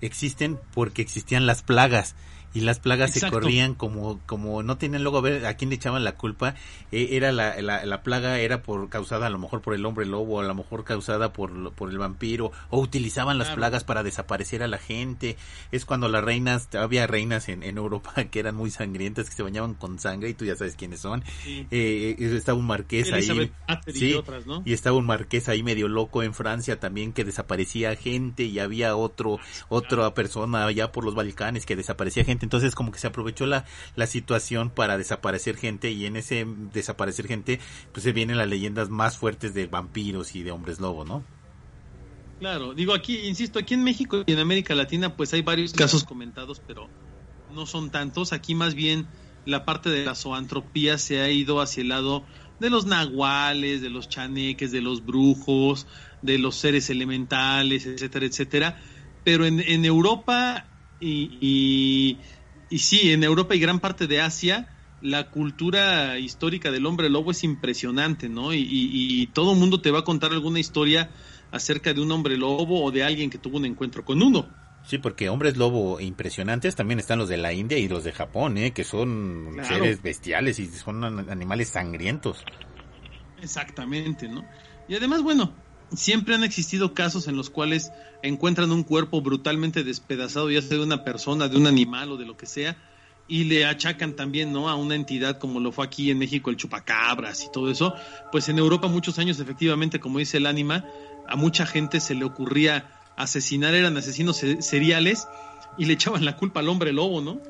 [0.01, 2.15] Existen porque existían las plagas
[2.55, 5.77] y las plagas se corrían como como no tienen luego a ver a quién le
[5.77, 6.55] echaban la culpa
[6.91, 10.41] eh, era la, la, plaga era por causada a lo mejor por el hombre lobo
[10.41, 14.69] a lo mejor causada por, por el vampiro o utilizaban las plagas para desaparecer a
[14.69, 15.37] la gente.
[15.71, 19.43] Es cuando las reinas había reinas en, en Europa que eran muy sangrientas que se
[19.43, 21.23] bañaban con sangre y tú ya sabes quiénes son.
[21.47, 23.23] Eh, eh, estaba un marqués ahí.
[23.87, 24.21] Sí,
[24.65, 28.97] y, estaba un marqués ahí medio loco en Francia también que desaparecía gente y había
[28.97, 29.39] otro
[29.69, 33.65] otra persona allá por los Balcanes que desaparecía gente entonces como que se aprovechó la,
[33.97, 37.61] la situación para desaparecer gente y en ese desaparecer gente
[37.93, 41.25] pues se vienen las leyendas más fuertes de vampiros y de hombres lobo, ¿no?
[42.41, 46.03] Claro, digo aquí, insisto, aquí en México y en América Latina pues hay varios casos
[46.03, 46.89] comentados, pero
[47.55, 48.33] no son tantos.
[48.33, 49.07] Aquí más bien
[49.45, 52.25] la parte de la zoantropía se ha ido hacia el lado
[52.59, 55.87] de los nahuales, de los chaneques, de los brujos,
[56.23, 58.83] de los seres elementales, etcétera, etcétera.
[59.25, 60.67] Pero en, en Europa
[61.03, 62.19] y,
[62.71, 64.69] y, sí, en Europa y gran parte de Asia,
[65.01, 68.55] la cultura histórica del hombre lobo es impresionante, ¿no?
[68.55, 71.11] Y, y, todo el mundo te va a contar alguna historia
[71.51, 74.49] acerca de un hombre lobo o de alguien que tuvo un encuentro con uno.
[74.85, 78.59] Sí, porque hombres lobo impresionantes también están los de la India y los de Japón,
[78.59, 78.73] ¿eh?
[78.73, 82.45] que son seres bestiales y son animales sangrientos.
[83.41, 84.45] Exactamente, ¿no?
[84.89, 85.55] Y además, bueno,
[85.95, 90.85] siempre han existido casos en los cuales encuentran un cuerpo brutalmente despedazado, ya sea de
[90.85, 92.77] una persona, de un animal o de lo que sea,
[93.29, 94.69] y le achacan también, ¿no?
[94.69, 97.95] A una entidad como lo fue aquí en México el chupacabras y todo eso.
[98.31, 100.85] Pues en Europa muchos años, efectivamente, como dice el ánima,
[101.29, 105.29] a mucha gente se le ocurría asesinar, eran asesinos seriales
[105.79, 107.41] y le echaban la culpa al hombre lobo, ¿no?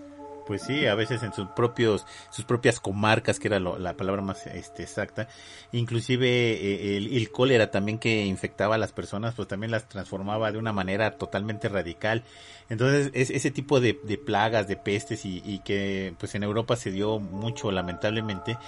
[0.47, 4.47] Pues sí, a veces en sus propios, sus propias comarcas, que era la palabra más
[4.47, 5.29] este, exacta,
[5.73, 10.59] inclusive eh, el, cólera también que infectaba a las personas, pues también las transformaba de
[10.59, 12.25] una manera totalmente radical.
[12.69, 17.19] Entonces, es, ese tipo de, plagas, de pestes y, que pues en Europa se dio
[17.19, 18.59] mucho, lamentablemente,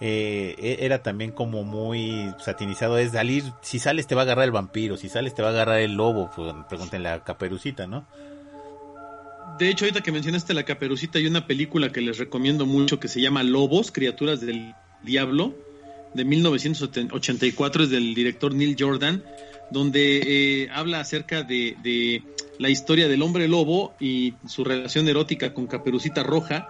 [0.00, 4.44] eh, e, era también como muy satinizado, es salir, si sales te va a agarrar
[4.44, 8.06] el vampiro, si sales te va a agarrar el lobo, pues pregúntenle a Caperucita, ¿no?
[9.58, 13.08] De hecho, ahorita que mencionaste la caperucita, hay una película que les recomiendo mucho que
[13.08, 15.54] se llama Lobos, Criaturas del Diablo,
[16.14, 19.22] de 1984, es del director Neil Jordan,
[19.70, 22.22] donde eh, habla acerca de,
[22.58, 26.68] la historia del hombre lobo y su relación erótica con Caperucita Roja.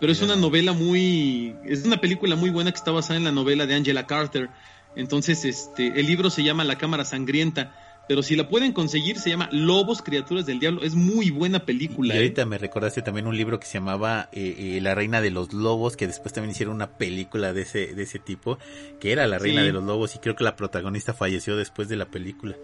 [0.00, 1.54] Pero es una novela muy.
[1.64, 4.50] Es una película muy buena que está basada en la novela de Angela Carter.
[4.96, 7.72] Entonces, este, el libro se llama La Cámara Sangrienta
[8.08, 10.82] pero si la pueden conseguir, se llama Lobos, Criaturas del Diablo.
[10.82, 12.14] Es muy buena película.
[12.14, 12.20] Y ¿eh?
[12.20, 15.52] ahorita me recordaste también un libro que se llamaba eh, eh, La Reina de los
[15.52, 18.58] Lobos, que después también hicieron una película de ese, de ese tipo,
[19.00, 21.96] que era La Reina de los Lobos, y creo que la protagonista falleció después de
[21.96, 22.56] la película.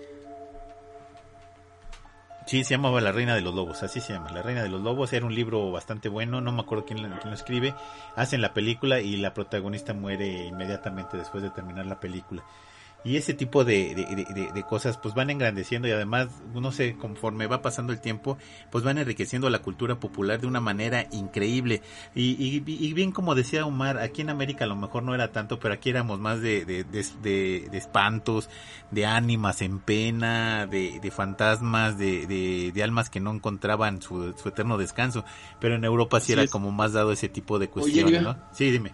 [2.46, 4.32] Sí, se llamaba La Reina de los Lobos, así se llama.
[4.32, 7.30] La Reina de los Lobos era un libro bastante bueno, no me acuerdo quién, quién
[7.30, 7.74] lo escribe.
[8.16, 12.42] Hacen la película y la protagonista muere inmediatamente después de terminar la película
[13.04, 13.94] y ese tipo de,
[14.54, 18.36] de, cosas pues van engrandeciendo y además no sé conforme va pasando el tiempo
[18.70, 21.80] pues van enriqueciendo la cultura popular de una manera increíble.
[22.14, 25.60] Y, y, bien como decía Omar aquí en América a lo mejor no era tanto
[25.60, 28.50] pero aquí éramos más de, de, espantos
[28.90, 35.24] de ánimas en pena de, fantasmas de, almas que no encontraban su, eterno descanso.
[35.60, 38.36] Pero en Europa sí era como más dado ese tipo de cuestiones ¿no?
[38.52, 38.92] sí dime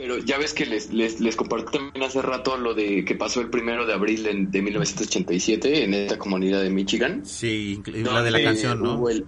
[0.00, 3.42] pero ya ves que les, les, les compartí también hace rato lo de que pasó
[3.42, 7.26] el primero de abril de 1987 en esta comunidad de Michigan.
[7.26, 8.94] Sí, la de la canción, ¿no?
[8.94, 9.26] Hubo el,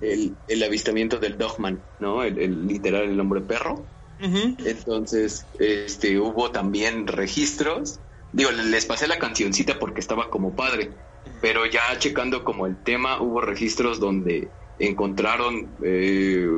[0.49, 2.23] el, avistamiento del Dogman, ¿no?
[2.23, 3.85] El, literal, el hombre perro.
[4.19, 8.01] Entonces, este, hubo también registros.
[8.33, 10.91] Digo, les pasé la cancioncita porque estaba como padre.
[11.43, 14.49] pero ya checando como el tema, hubo registros donde
[14.79, 16.49] encontraron eh,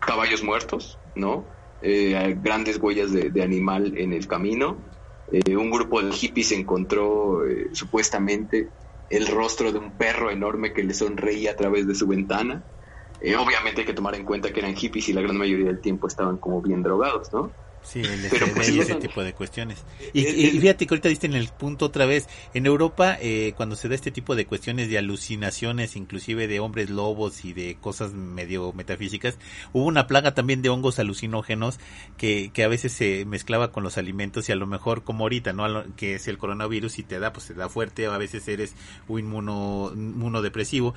[0.00, 1.44] caballos muertos, ¿no?
[1.82, 4.84] Eh, grandes huellas de, animal en el camino.
[5.30, 7.40] Eh, un grupo de hippies encontró
[7.72, 8.70] supuestamente
[9.08, 12.64] el rostro de un perro enorme que le sonreía a través de su ventana.
[13.20, 16.06] obviamente hay que tomar en cuenta que eran hippies y la gran mayoría del tiempo
[16.06, 17.56] estaban como bien drogados, ¿no?
[17.82, 19.84] Sí, el Pero pues, y ese tipo de cuestiones.
[20.12, 22.28] Y, fíjate que ahorita diste en el punto otra vez.
[22.54, 26.90] En Europa, eh, cuando se da este tipo de cuestiones de alucinaciones, inclusive de hombres
[26.90, 29.38] lobos y de cosas medio metafísicas,
[29.72, 31.78] hubo una plaga también de hongos alucinógenos
[32.16, 35.52] que, que a veces se mezclaba con los alimentos y a lo mejor como ahorita,
[35.52, 35.84] ¿no?
[35.96, 38.74] Que es el coronavirus y te da, pues te da fuerte, o a veces eres
[39.08, 40.94] un inmuno, inmunodepresivo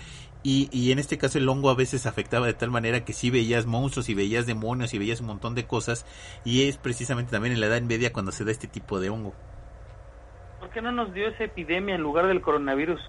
[0.48, 3.32] y, y, en este caso el hongo a veces afectaba de tal manera que sí
[3.32, 6.06] veías monstruos y veías demonios y veías un montón de cosas.
[6.46, 9.34] Y es precisamente también en la Edad Media cuando se da este tipo de hongo.
[10.60, 13.02] ¿Por qué no nos dio esa epidemia en lugar del coronavirus?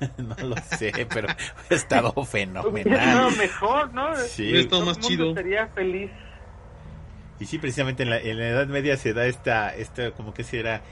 [0.18, 3.18] no lo sé, pero ha estado fenomenal.
[3.18, 4.16] No, mejor, ¿no?
[4.16, 5.32] Sí, estado más chido.
[5.32, 6.10] Sería feliz.
[7.38, 10.42] Y sí, precisamente en la, en la Edad Media se da esta, esta como que
[10.42, 10.82] será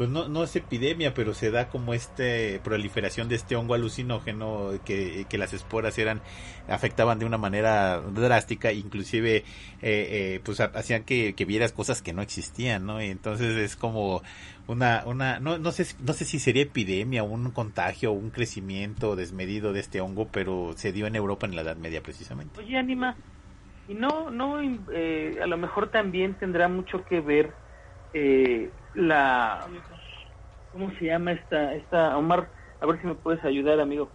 [0.00, 2.24] pues no, no es epidemia, pero se da como esta
[2.64, 6.22] proliferación de este hongo alucinógeno que, que las esporas eran
[6.68, 9.44] afectaban de una manera drástica, inclusive eh,
[9.82, 13.02] eh, pues hacían que, que, vieras cosas que no existían, ¿no?
[13.02, 14.22] Y entonces es como
[14.66, 19.74] una, una no, no, sé, no sé si sería epidemia, un contagio, un crecimiento desmedido
[19.74, 22.58] de este hongo, pero se dio en Europa en la Edad Media precisamente.
[22.58, 23.16] Oye, Anima,
[23.86, 24.62] y no, no,
[24.94, 27.52] eh, a lo mejor también tendrá mucho que ver
[28.14, 29.66] eh, la
[30.72, 32.50] ¿cómo se llama esta esta Omar?
[32.80, 34.10] A ver si me puedes ayudar, amigo.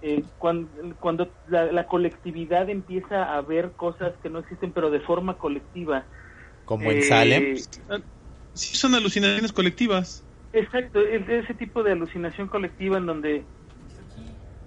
[0.00, 5.38] Eh, cuando, cuando la, colectividad empieza a ver cosas que no existen, pero de forma
[5.38, 6.04] colectiva.
[6.66, 7.42] Como en Salem.
[7.42, 8.02] Eh,
[8.52, 10.22] sí, son alucinaciones colectivas.
[10.52, 13.44] Exacto, ese tipo de alucinación colectiva en donde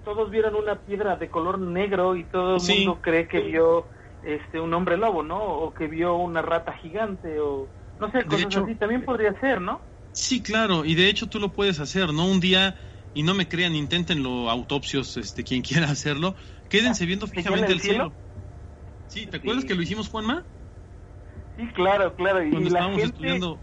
[0.04, 3.86] todos vieron una piedra de color negro y todo el mundo cree que vio
[4.22, 5.42] este un hombre lobo, ¿no?
[5.42, 7.68] O que vio una rata gigante o
[7.98, 9.80] no sé, cosas así también podría ser, ¿no?
[10.20, 12.26] Sí, claro, y de hecho tú lo puedes hacer, ¿no?
[12.26, 12.76] Un día,
[13.14, 16.34] y no me crean, inténtenlo, autopsios, este, quien quiera hacerlo,
[16.68, 18.16] quédense viendo fijamente el cielo?
[19.06, 20.44] Sí, ¿te acuerdas que lo hicimos, Juanma?
[21.56, 22.44] Sí, claro, claro.
[22.44, 23.62] Y Cuando estábamos estudiando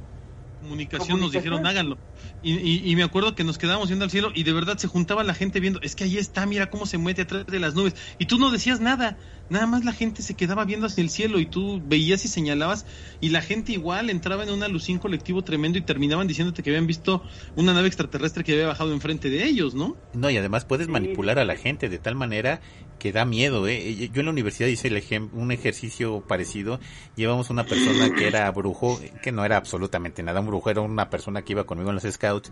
[0.57, 1.99] comunicación, nos dijeron háganlo.
[2.47, 5.23] Y, y, me acuerdo que nos quedábamos viendo al cielo y de verdad se juntaba
[5.23, 7.95] la gente viendo, es que ahí está, mira cómo se mueve atrás de las nubes.
[8.19, 9.17] Y tú no decías nada,
[9.49, 12.85] nada más la gente se quedaba viendo hacia el cielo y tú veías y señalabas
[13.19, 16.85] y la gente igual entraba en una alucín colectivo tremendo y terminaban diciéndote que habían
[16.85, 17.23] visto
[17.55, 19.97] una nave extraterrestre que había bajado enfrente de ellos, ¿no?
[20.13, 22.61] No, y además puedes manipular a la gente de tal manera
[22.99, 24.09] que da miedo, ¿eh?
[24.11, 26.79] Yo en la universidad hice el un ejercicio parecido,
[27.15, 31.09] llevamos una persona que era brujo, que no era absolutamente nada un brujo, era una
[31.09, 32.51] persona que iba conmigo en los scouts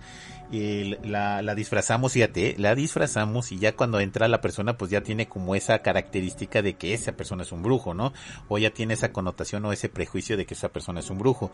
[0.52, 5.28] y la, disfrazamos, fíjate, la disfrazamos y ya cuando entra la persona pues ya tiene
[5.28, 8.14] como esa característica de que esa persona es un brujo, ¿no?
[8.48, 11.52] O ya tiene esa connotación o ese prejuicio de que esa persona es un brujo.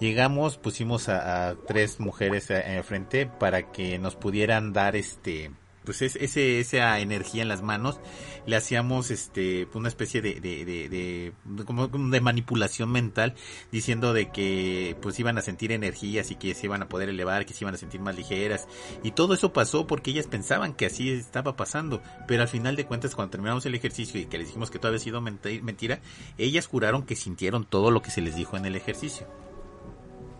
[0.00, 5.50] Llegamos, pusimos a, tres mujeres enfrente para que nos pudieran dar este
[5.84, 8.00] pues es, ese, esa energía en las manos
[8.46, 11.32] le hacíamos este una especie de, de, de,
[11.64, 13.34] como de manipulación mental
[13.72, 17.46] diciendo de que pues iban a sentir energías y que se iban a poder elevar
[17.46, 18.68] que se iban a sentir más ligeras.
[19.02, 22.02] Y todo eso pasó porque ellas pensaban que así estaba pasando.
[22.26, 24.88] Pero al final de cuentas cuando terminamos el ejercicio y que les dijimos que todo
[24.88, 26.00] había sido mentira
[26.38, 29.26] ellas juraron que sintieron todo lo que se les dijo en el ejercicio.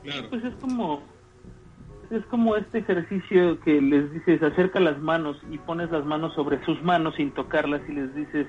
[0.02, 0.28] Claro.
[0.28, 1.02] pues es como
[2.10, 6.64] es como este ejercicio que les dices, acerca las manos y pones las manos sobre
[6.64, 8.46] sus manos sin tocarlas y les dices,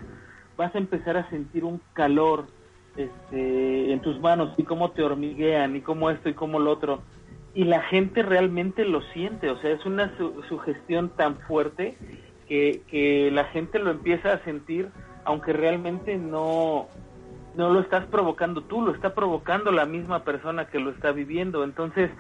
[0.57, 2.45] vas a empezar a sentir un calor
[2.95, 7.01] este, en tus manos y cómo te hormiguean y cómo esto y cómo lo otro.
[7.53, 10.11] Y la gente realmente lo siente, o sea, es una
[10.49, 11.97] sugestión tan fuerte
[12.47, 14.89] que, que la gente lo empieza a sentir,
[15.23, 16.87] aunque realmente no,
[17.55, 21.63] no lo estás provocando tú, lo está provocando la misma persona que lo está viviendo.
[21.63, 22.11] Entonces,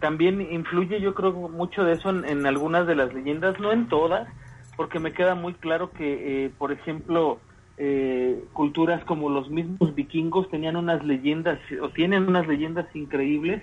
[0.00, 4.28] también influye yo creo mucho de eso en, algunas de las leyendas, no en todas,
[4.76, 7.38] porque me queda muy claro que, eh, por ejemplo,
[7.78, 13.62] eh, culturas como los mismos vikingos tenían unas leyendas o tienen unas leyendas increíbles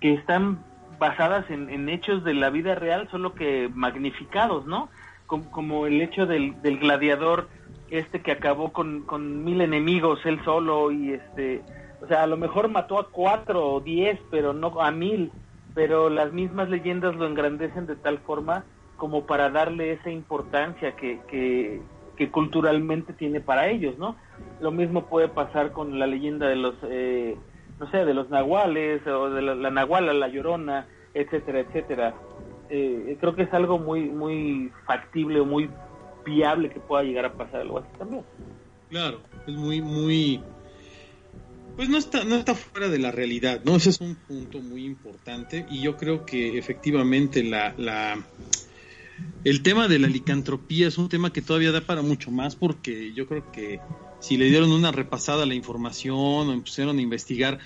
[0.00, 0.58] que están
[0.98, 4.88] basadas en, hechos de la vida real, solo que magnificados, ¿no?
[5.26, 7.48] Como, el hecho del, del, gladiador
[7.90, 11.62] este que acabó con, con mil enemigos él solo y este,
[12.00, 15.32] o sea, a lo mejor mató a cuatro o diez, pero no a mil
[15.76, 18.64] pero las mismas leyendas lo engrandecen de tal forma
[18.96, 24.16] como para darle esa importancia que, que, culturalmente tiene para ellos, ¿no?
[24.58, 27.36] Lo mismo puede pasar con la leyenda de los, eh,
[27.78, 32.14] no sé, de los nahuales o de la, la nahuala, la llorona, etcétera, etcétera.
[32.70, 35.68] eh, creo que es algo muy muy factible, muy
[36.24, 38.24] viable que pueda llegar a pasar algo así también.
[38.88, 40.42] Claro, es muy muy
[41.76, 43.76] pues no está no está fuera de la realidad, ¿no?
[43.76, 48.26] Ese es un punto muy importante y yo creo que efectivamente la, la
[49.44, 53.12] el tema de la licantropía es un tema que todavía da para mucho más porque
[53.14, 53.80] yo creo que
[54.20, 57.58] si le dieron una repasada a la información o empezaron a investigar,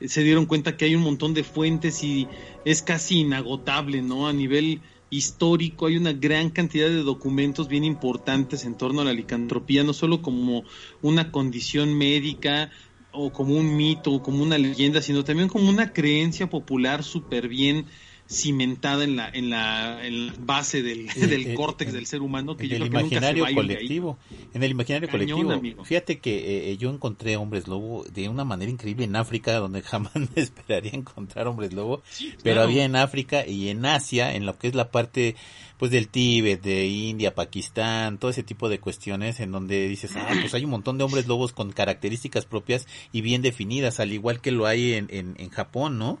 [0.00, 2.26] se dieron cuenta que hay un montón de fuentes y
[2.64, 4.28] es casi inagotable, ¿no?
[4.28, 9.12] A nivel histórico hay una gran cantidad de documentos bien importantes en torno a la
[9.12, 10.64] licantropía, no solo como
[11.02, 12.70] una condición médica
[13.18, 17.48] o como un mito o como una leyenda, sino también como una creencia popular súper
[17.48, 17.86] bien
[18.28, 19.98] cimentada en la, en la,
[20.38, 24.18] base del, del córtex del ser humano que en el imaginario colectivo
[24.52, 25.84] en el imaginario colectivo.
[25.84, 29.80] fíjate que eh, eh, yo encontré hombres lobo de una manera increíble en África donde
[29.80, 32.02] jamás me esperaría encontrar hombres lobo
[32.42, 35.34] pero había en África y en Asia en lo que es la parte
[35.78, 40.28] pues del Tíbet de India Pakistán todo ese tipo de cuestiones en donde dices ah
[40.38, 44.42] pues hay un montón de hombres lobos con características propias y bien definidas al igual
[44.42, 46.20] que lo hay en, en, en Japón no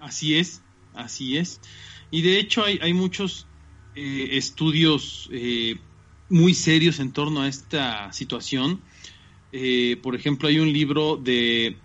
[0.00, 0.63] así es
[0.94, 1.60] Así es.
[2.10, 3.46] Y de hecho hay, muchos
[3.96, 5.76] eh, estudios eh,
[6.28, 8.80] muy serios en torno a esta situación.
[9.52, 11.76] Eh, por ejemplo, hay un libro de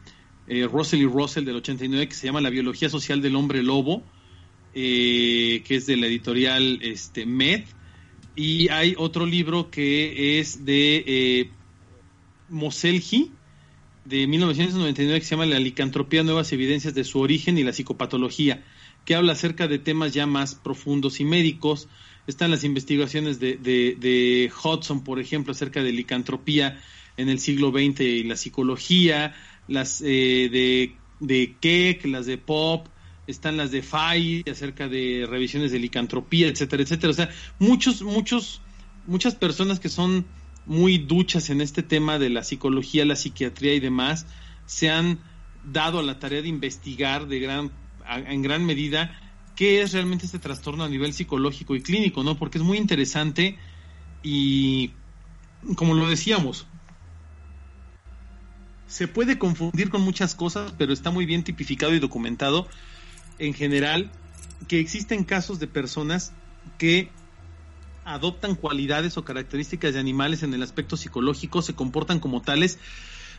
[0.71, 4.03] Russell y Russell del 89 que se llama La biología social del hombre lobo,
[4.73, 7.65] que es de la editorial este, Med.
[8.35, 11.49] Y hay otro libro que es de
[12.49, 13.31] Moselji,
[14.05, 18.63] de 1999 que se llama La licantropía, nuevas evidencias de su origen y la psicopatología
[19.09, 21.87] que habla acerca de temas ya más profundos y médicos.
[22.27, 26.79] Están las investigaciones de, de, Hudson, por ejemplo, acerca de licantropía
[27.17, 29.33] en el siglo XX y la psicología,
[29.67, 32.87] las eh, de, de Keck, las de Pop,
[33.25, 37.09] están las de Fay acerca de revisiones de licantropía, etcétera, etcétera.
[37.09, 38.61] O sea, muchos, muchos,
[39.07, 40.27] muchas personas que son
[40.67, 44.27] muy duchas en este tema de la psicología, la psiquiatría y demás,
[44.67, 45.17] se han
[45.65, 47.71] dado a la tarea de investigar de gran
[48.09, 49.11] en gran medida
[49.55, 52.37] qué es realmente este trastorno a nivel psicológico y clínico, ¿no?
[52.37, 53.57] Porque es muy interesante
[54.23, 54.91] y,
[55.75, 56.65] como lo decíamos,
[58.87, 62.67] se puede confundir con muchas cosas, pero está muy bien tipificado y documentado
[63.37, 64.11] en general
[64.67, 66.33] que existen casos de personas
[66.77, 67.09] que
[68.05, 72.79] adoptan cualidades o características de animales en el aspecto psicológico, se comportan como tales,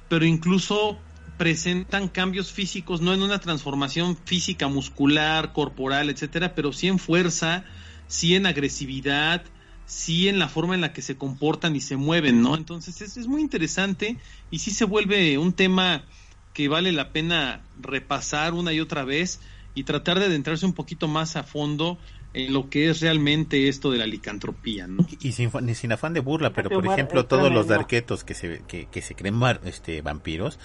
[0.08, 0.98] pero incluso
[1.40, 7.64] presentan cambios físicos, no en una transformación física, muscular, corporal, etcétera, pero sí en fuerza,
[8.08, 9.42] sí en agresividad,
[9.86, 12.56] sí en la forma en la que se comportan y se mueven, ¿no?
[12.56, 14.18] Entonces es, es muy interesante
[14.50, 16.04] y sí se vuelve un tema
[16.52, 19.40] que vale la pena repasar una y otra vez
[19.74, 21.96] y tratar de adentrarse un poquito más a fondo
[22.32, 25.06] en lo que es realmente esto de la licantropía, ¿no?
[25.20, 28.86] Y, sin, sin afán de burla, pero por ejemplo todos los darquetos que se, que,
[28.86, 30.58] que se creen este, vampiros,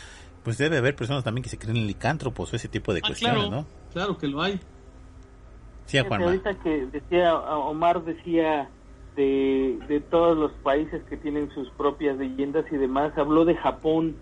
[0.45, 3.47] pues debe haber personas también que se creen licántropos o ese tipo de ah, cuestiones,
[3.47, 3.65] claro, ¿no?
[3.91, 4.59] Claro que lo hay.
[5.87, 6.21] Sí, Juan.
[6.21, 8.69] Ahorita que decía, Omar decía
[9.15, 14.15] de, de todos los países que tienen sus propias leyendas y demás, habló de Japón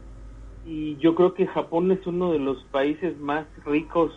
[0.65, 4.13] y yo creo que Japón es uno de los países más ricos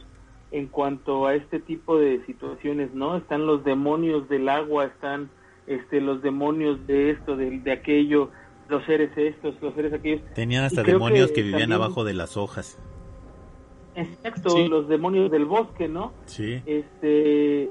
[0.53, 3.17] en cuanto a este tipo de situaciones, ¿no?
[3.17, 5.29] Están los demonios del agua, están
[5.67, 8.31] este los demonios de esto, de, de aquello,
[8.69, 10.23] los seres estos, los seres aquellos.
[10.35, 12.79] Tenían hasta demonios que, vivían abajo de las hojas.
[13.95, 16.13] Exacto, los demonios del bosque, ¿no?
[16.27, 16.63] Sí.
[16.67, 17.71] Este,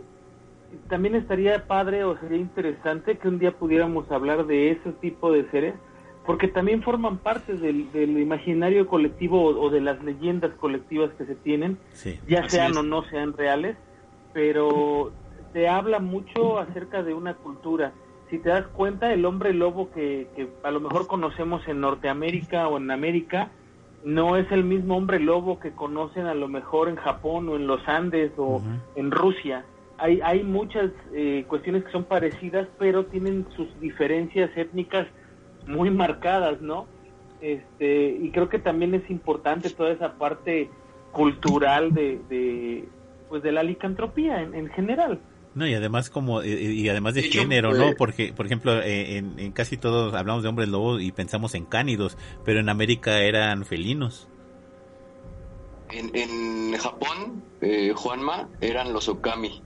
[0.89, 5.49] también estaría padre o sería interesante que un día pudiéramos hablar de ese tipo de
[5.51, 5.75] seres,
[6.25, 11.77] porque también forman parte del, imaginario colectivo o, de las leyendas colectivas que se tienen,
[12.27, 13.77] ya sean o no sean reales,
[14.33, 15.11] pero
[15.53, 17.93] se habla mucho acerca de una cultura
[18.29, 20.27] si te das cuenta, el hombre lobo que,
[20.63, 23.49] a lo mejor conocemos en Norteamérica o en América,
[24.03, 27.67] no es el mismo hombre lobo que conocen a lo mejor en Japón o en
[27.67, 28.61] los Andes o
[28.95, 29.65] en Rusia.
[29.97, 35.07] Hay, hay muchas eh, cuestiones que son parecidas, pero tienen sus diferencias étnicas
[35.67, 36.85] muy marcadas, ¿no?
[37.41, 40.69] Este, y creo que también es importante toda esa parte
[41.11, 42.87] cultural de, de
[43.29, 45.19] pues de la licantropía en, en general.
[45.55, 47.85] No, y además como eh, eh, y además de, género, ¿no?
[47.85, 51.65] Pues, Porque, por ejemplo, eh, en, casi todos hablamos de hombres lobos y pensamos en
[51.65, 54.27] cánidos, pero en América eran felinos.
[55.89, 57.43] En, en Japón,
[57.95, 59.61] Juanma, eran los okami.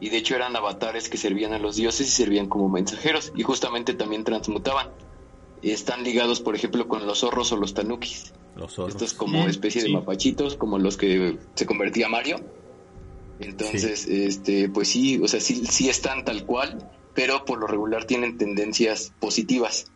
[0.00, 3.32] Y de hecho eran avatares que servían a los dioses y servían como mensajeros.
[3.36, 4.88] Y justamente también transmutaban.
[5.62, 8.32] Están ligados, por ejemplo, con los zorros o los tanukis.
[8.56, 8.94] Los zorros.
[8.94, 12.40] Estos como especie de mapachitos, como los que se convertía Mario
[13.40, 18.04] Entonces, este, pues sí, o sea, sí, sí están tal cual, pero por lo regular
[18.04, 19.92] tienen tendencias positivas.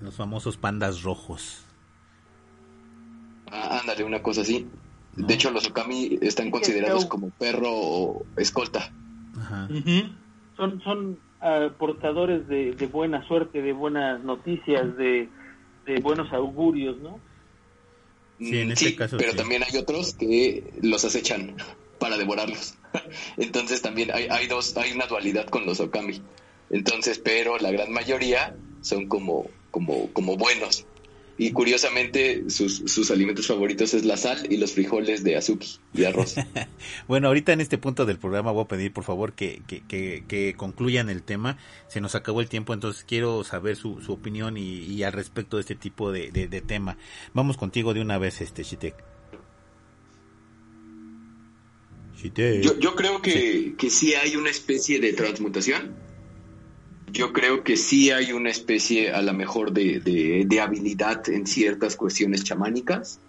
[0.00, 1.64] Los famosos pandas rojos.
[3.50, 4.66] Ah, ándale, una cosa así.
[5.16, 8.92] De hecho, los okami están considerados como perro o escolta.
[9.36, 9.68] Ajá.
[10.56, 15.28] Son, son uh, portadores de, de, buena suerte, de buenas noticias, de,
[15.86, 17.20] de buenos augurios, ¿no?
[18.38, 19.16] Sí, en este caso.
[19.16, 21.56] Pero también hay otros que los acechan
[21.98, 22.74] para devorarlos.
[23.36, 26.22] Entonces también hay, hay dos, hay una dualidad con los okami.
[26.70, 30.86] Entonces, pero la gran mayoría son como, como, como buenos.
[31.40, 36.02] Y curiosamente, sus, sus, alimentos favoritos es la sal y los frijoles de azuki y
[36.02, 36.34] arroz.
[37.08, 40.24] bueno, ahorita en este punto del programa voy a pedir, por favor, que, que, que,
[40.26, 41.56] que concluyan el tema.
[41.86, 45.58] Se nos acabó el tiempo, entonces quiero saber su, su opinión y, y, al respecto
[45.58, 46.98] de este tipo de, de, de, tema.
[47.34, 48.96] Vamos contigo de una vez, este Shitek.
[52.20, 52.62] Shitek.
[52.62, 53.74] Yo, yo creo que sí.
[53.78, 56.07] que sí hay una especie de transmutación
[57.12, 61.96] yo creo que sí hay una especie a lo mejor de, de, habilidad en ciertas
[61.96, 63.20] cuestiones chamánicas.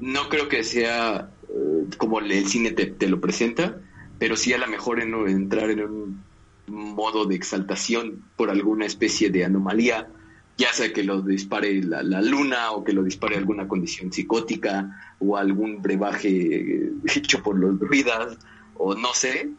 [0.00, 3.78] No creo que sea eh, como el cine te, te, lo presenta,
[4.18, 6.24] pero sí a lo mejor en, entrar en un
[6.66, 10.08] modo de exaltación por alguna especie de anomalía,
[10.56, 15.16] ya sea que lo dispare la, la luna o que lo dispare alguna condición psicótica
[15.18, 18.38] o algún brebaje hecho por los druidas
[18.76, 19.50] o no sé,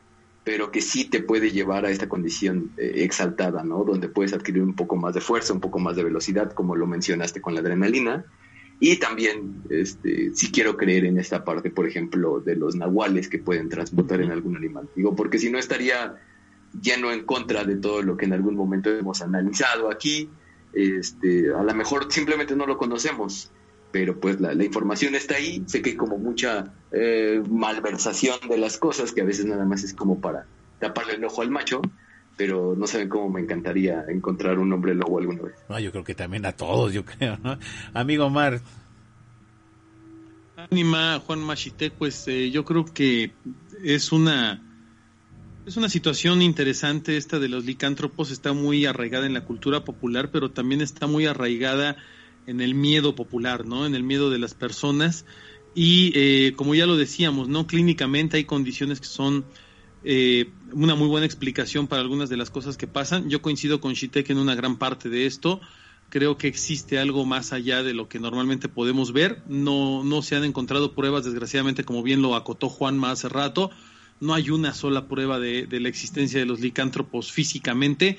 [0.46, 3.84] pero que sí te puede llevar a esta condición eh, exaltada, ¿no?
[3.84, 6.86] Donde puedes adquirir un poco más de fuerza, un poco más de velocidad, como lo
[6.86, 8.24] mencionaste con la adrenalina.
[8.80, 13.40] Y también, este, sí quiero creer en esta parte, por ejemplo, de los nahuales que
[13.40, 14.88] pueden transportar en algún animal.
[14.96, 16.16] Digo, porque si no estaría
[16.80, 20.30] lleno en contra de todo lo que en algún momento hemos analizado aquí.
[20.74, 23.52] Este, a lo mejor simplemente no lo conocemos,
[23.96, 28.58] pero pues la, la, información está ahí, sé que hay como mucha eh, malversación de
[28.58, 30.48] las cosas, que a veces nada más es como para
[30.80, 31.82] taparle el ojo al macho,
[32.36, 35.56] pero no saben cómo me encantaría encontrar un hombre lobo alguna vez.
[35.70, 37.58] No, yo creo que también a todos, yo creo, ¿no?
[37.94, 38.60] Amigo Omar.
[40.58, 43.32] Anima, Juan Machite, pues eh, yo creo que
[43.82, 44.62] es una...
[45.66, 50.32] Es una situación interesante esta de los licántropos, está muy arraigada en la cultura popular,
[50.32, 51.96] pero también está muy arraigada
[52.48, 53.86] en el miedo popular, ¿no?
[53.86, 55.26] En el miedo de las personas.
[55.74, 57.68] Y eh, como ya lo decíamos, ¿no?
[57.68, 59.46] Clínicamente hay condiciones que son
[60.04, 63.30] eh, una muy buena explicación para algunas de las cosas que pasan.
[63.30, 65.60] Yo coincido con Shitek en una gran parte de esto.
[66.10, 69.42] Creo que existe algo más allá de lo que normalmente podemos ver.
[69.48, 73.72] No, no se han encontrado pruebas, desgraciadamente, como bien lo acotó Juanma hace rato.
[74.22, 78.18] No hay una sola prueba de la existencia de los licántropos físicamente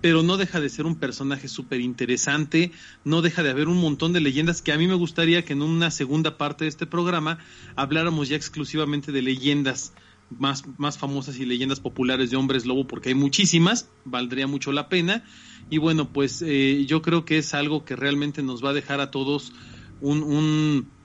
[0.00, 2.72] pero no deja de ser un personaje súper interesante,
[3.04, 5.62] no deja de haber un montón de leyendas que a mí me gustaría que en
[5.62, 7.38] una segunda parte de este programa
[7.76, 9.92] habláramos ya exclusivamente de leyendas
[10.30, 14.88] más, más famosas y leyendas populares de hombres lobo, porque hay muchísimas, valdría mucho la
[14.88, 15.24] pena.
[15.70, 19.00] Y bueno, pues eh, yo creo que es algo que realmente nos va a dejar
[19.00, 19.52] a todos
[20.00, 20.22] un...
[20.22, 20.97] un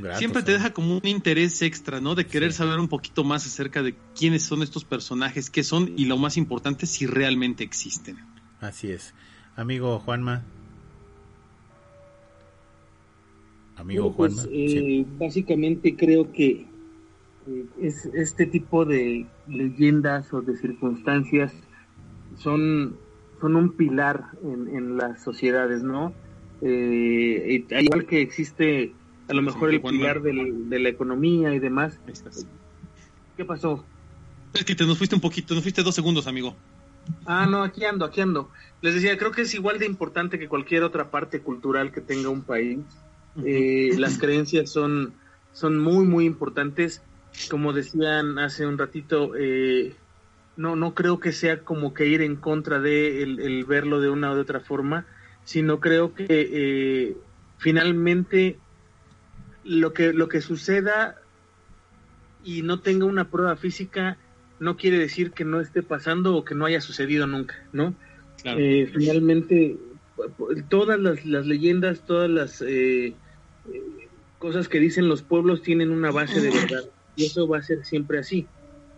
[0.00, 2.14] Grato, siempre te deja como un interés extra, ¿no?
[2.14, 2.58] De querer sí.
[2.58, 6.36] saber un poquito más acerca de quiénes son estos personajes, qué son y lo más
[6.36, 8.16] importante, si realmente existen.
[8.60, 9.14] Así es.
[9.56, 10.44] Amigo Juanma.
[13.76, 14.50] Amigo bueno, pues, Juanma.
[14.52, 15.06] Eh, sí.
[15.18, 16.66] Básicamente creo que
[17.48, 21.52] eh, es este tipo de leyendas o de circunstancias
[22.38, 22.96] son,
[23.40, 26.12] son un pilar en, en las sociedades, ¿no?
[26.60, 28.92] Eh, igual que existe
[29.28, 31.98] a lo mejor sí, el pilar del, de la economía y demás.
[33.36, 33.84] ¿Qué pasó?
[34.54, 36.56] Es que te nos fuiste un poquito, nos fuiste dos segundos, amigo.
[37.26, 38.50] Ah, no, aquí ando, aquí ando.
[38.80, 42.28] Les decía, creo que es igual de importante que cualquier otra parte cultural que tenga
[42.30, 42.80] un país.
[43.44, 45.12] Eh, las creencias son,
[45.52, 47.02] son muy, muy importantes.
[47.50, 49.94] Como decían hace un ratito, eh,
[50.56, 54.10] no, no creo que sea como que ir en contra de el, el verlo de
[54.10, 55.06] una u de otra forma,
[55.44, 57.16] sino creo que eh,
[57.58, 58.58] finalmente
[59.68, 61.16] lo que, lo que suceda
[62.42, 64.16] y no tenga una prueba física
[64.60, 67.94] no quiere decir que no esté pasando o que no haya sucedido nunca, ¿no?
[68.42, 68.58] Claro.
[68.58, 69.76] Eh, finalmente,
[70.68, 73.14] todas las, las, leyendas, todas las eh,
[74.38, 76.84] cosas que dicen los pueblos tienen una base de verdad
[77.14, 78.46] y eso va a ser siempre así.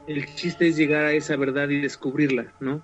[0.07, 2.81] El chiste es llegar a esa verdad y descubrirla, ¿no?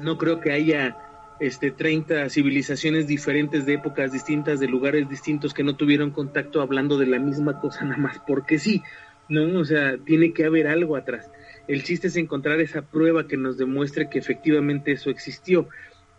[0.00, 0.96] No creo que haya
[1.40, 6.98] este 30 civilizaciones diferentes de épocas distintas, de lugares distintos que no tuvieron contacto hablando
[6.98, 8.82] de la misma cosa nada más porque sí,
[9.28, 9.58] ¿no?
[9.58, 11.30] O sea, tiene que haber algo atrás.
[11.66, 15.68] El chiste es encontrar esa prueba que nos demuestre que efectivamente eso existió.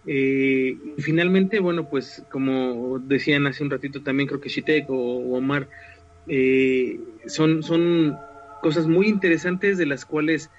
[0.07, 5.37] Eh, y finalmente, bueno, pues como decían hace un ratito también, creo que Shitek o,
[5.37, 5.67] Omar,
[6.27, 8.17] eh, son, son
[8.61, 10.49] cosas muy interesantes de las cuales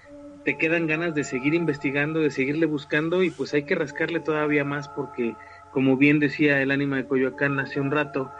[0.45, 4.65] te quedan ganas de seguir investigando, de seguirle buscando y pues hay que rascarle todavía
[4.65, 5.35] más porque
[5.71, 8.31] como bien decía el ánima de Coyoacán hace un rato,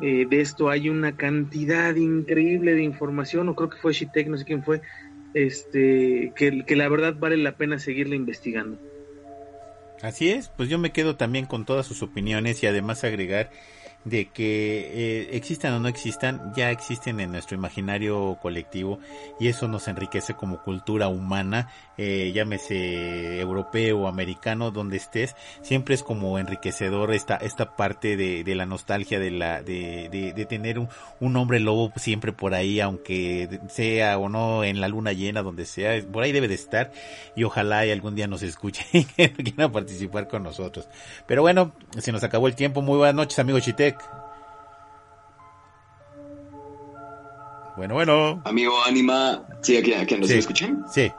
[0.00, 4.36] eh, de esto hay una cantidad increíble de información, o creo que fue Shitek, no
[4.36, 4.82] sé quién fue,
[5.34, 8.78] este, que, que la verdad vale la pena seguirle investigando.
[10.02, 13.50] Así es, pues yo me quedo también con todas sus opiniones y además agregar
[14.04, 18.98] de que eh, existan o no existan, ya existen en nuestro imaginario colectivo
[19.38, 21.68] y eso nos enriquece como cultura humana,
[21.98, 28.54] eh, llámese europeo americano, donde estés, siempre es como enriquecedor esta, esta parte de, de
[28.54, 30.88] la nostalgia de la, de, de, tener un,
[31.20, 35.64] un, hombre lobo siempre por ahí, aunque sea o no en la luna llena, donde
[35.64, 36.90] sea, por ahí debe de estar
[37.36, 40.88] y ojalá y algún día nos escuche y quiera participar con nosotros.
[41.26, 43.60] Pero bueno, se nos acabó el tiempo, muy buenas noches amigo
[47.76, 48.42] Bueno, bueno.
[48.44, 50.84] Amigo Anima, ¿sí aquí, aquí nos escuchan?
[50.92, 51.10] Sí.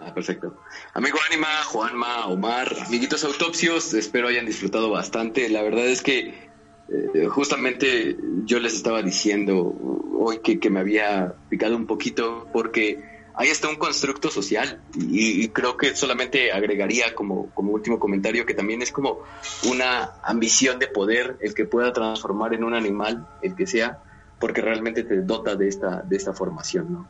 [0.00, 0.54] Ah, perfecto.
[0.94, 5.48] Amigo Anima, Juanma, Omar, amiguitos autopsios, espero hayan disfrutado bastante.
[5.48, 6.50] La verdad es que
[6.88, 9.74] eh, justamente yo les estaba diciendo
[10.18, 15.48] hoy que, que me había picado un poquito porque ahí está un constructo social y,
[15.48, 19.20] creo que solamente agregaría como, como último comentario que también es como
[19.64, 23.98] una ambición de poder el que pueda transformar en un animal, el que sea,
[24.38, 27.08] porque realmente te dota de esta, de esta formación, ¿no?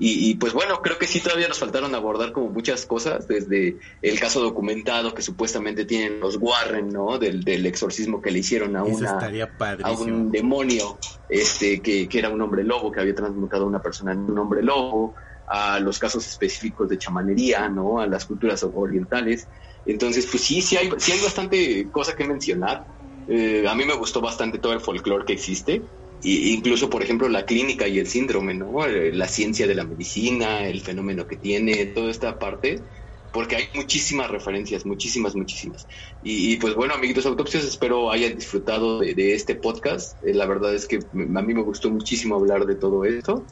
[0.00, 4.20] Y, pues bueno, creo que sí todavía nos faltaron abordar como muchas cosas, desde el
[4.20, 7.18] caso documentado que supuestamente tienen los Warren, ¿no?
[7.18, 9.18] Del, del exorcismo que le hicieron a, una,
[9.82, 10.98] a un demonio
[11.28, 14.38] este, que, que era un hombre lobo, que había transmutado a una persona en un
[14.38, 15.16] hombre lobo,
[15.50, 18.00] a los casos específicos de chamanería, ¿no?
[18.00, 19.48] A las culturas orientales.
[19.84, 22.84] Entonces, pues sí, sí hay, sí hay bastante cosa que mencionar.
[23.26, 25.82] Eh, a mí me gustó bastante todo el folclore que existe.
[26.20, 28.84] E incluso, por ejemplo, la clínica y el síndrome, ¿no?
[28.84, 32.84] Eh, la ciencia de la medicina, el fenómeno que tiene, toda esta parte
[33.30, 35.86] porque hay muchísimas referencias, muchísimas, muchísimas.
[36.22, 40.22] Y, pues bueno, amiguitos autopsias, espero hayan disfrutado de, este podcast.
[40.24, 43.46] Eh, la verdad es que a mí me gustó muchísimo hablar de todo esto.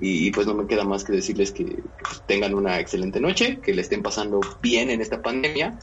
[0.00, 3.74] Y, pues no me queda más que decirles que, pues, tengan una excelente noche, que
[3.74, 5.78] le estén pasando bien en esta pandemia.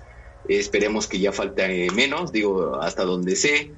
[0.47, 3.71] esperemos que ya falte menos, digo, hasta donde sé,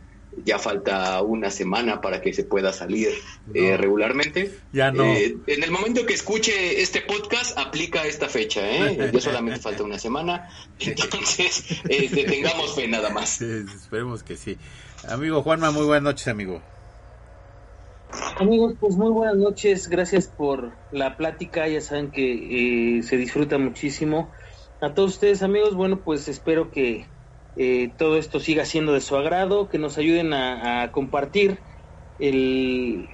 [0.46, 3.10] ya falta una semana para que se pueda salir
[3.54, 4.52] eh, regularmente.
[4.72, 5.06] Ya no.
[5.06, 9.10] Eh, en el momento que escuche este podcast, aplica esta fecha, ¿eh?
[9.12, 10.50] Ya solamente falta una semana.
[10.80, 13.42] Entonces, tengamos fe nada más.
[13.42, 14.58] esperemos que sí.
[15.08, 16.62] Amigo Juanma, muy buenas noches, amigo.
[18.10, 23.58] Amigos, pues muy buenas noches, gracias por la plática, ya saben que eh, se disfruta
[23.58, 24.32] muchísimo.
[24.80, 27.08] A todos ustedes amigos, bueno, pues espero que
[27.58, 31.60] eh, todo esto siga siendo de su agrado, que nos ayuden a, compartir
[32.20, 33.10] el,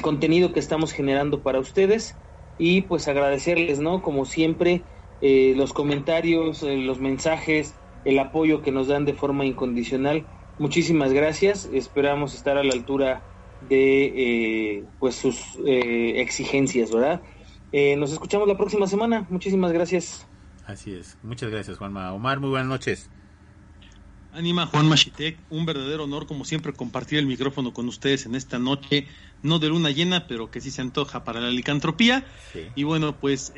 [0.00, 2.16] contenido que estamos generando para ustedes
[2.56, 4.00] y pues agradecerles, ¿no?
[4.00, 4.84] Como siempre,
[5.20, 10.26] eh, los comentarios, los mensajes, el apoyo que nos dan de forma incondicional.
[10.56, 13.24] Muchísimas gracias, esperamos estar a la altura
[13.68, 15.36] de eh, pues sus
[15.66, 17.22] eh, exigencias, ¿verdad?
[17.72, 19.26] Eh, nos escuchamos la próxima semana.
[19.30, 20.26] Muchísimas gracias.
[20.66, 21.16] Así es.
[21.22, 22.12] Muchas gracias, Juanma.
[22.12, 23.10] Omar, muy buenas noches.
[24.32, 28.58] Anima Juan Machitek, un verdadero honor como siempre compartir el micrófono con ustedes en esta
[28.58, 29.06] noche,
[29.42, 32.24] no de luna llena, pero que sí se antoja para la licantropía.
[32.74, 33.52] Y bueno, pues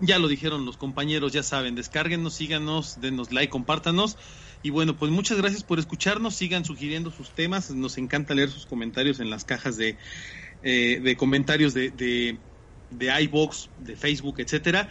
[0.00, 4.16] ya lo dijeron los compañeros, ya saben, descárguenos, síganos, denos like, compártanos.
[4.62, 6.36] Y bueno, pues muchas gracias por escucharnos.
[6.36, 7.70] Sigan sugiriendo sus temas.
[7.70, 9.98] Nos encanta leer sus comentarios en las cajas de,
[10.62, 12.38] eh, de comentarios de, de,
[12.90, 14.90] de iBox, de Facebook, etcétera.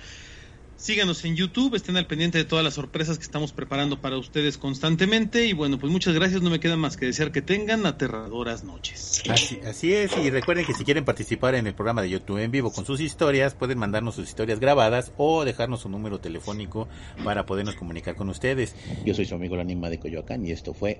[0.77, 4.59] Síganos en YouTube, estén al pendiente de todas las sorpresas que estamos preparando para ustedes
[4.59, 5.47] constantemente.
[5.47, 6.43] Y bueno, pues muchas gracias.
[6.43, 9.23] No me queda más que desear que tengan aterradoras noches.
[9.27, 10.15] Así, es.
[10.17, 13.01] Y recuerden que si quieren participar en el programa de YouTube en vivo con sus
[13.01, 16.87] historias, pueden mandarnos sus historias grabadas o dejarnos un número telefónico
[17.23, 18.75] para podernos comunicar con ustedes.
[19.03, 20.99] Yo soy su amigo el Anima de Coyoacán y esto fue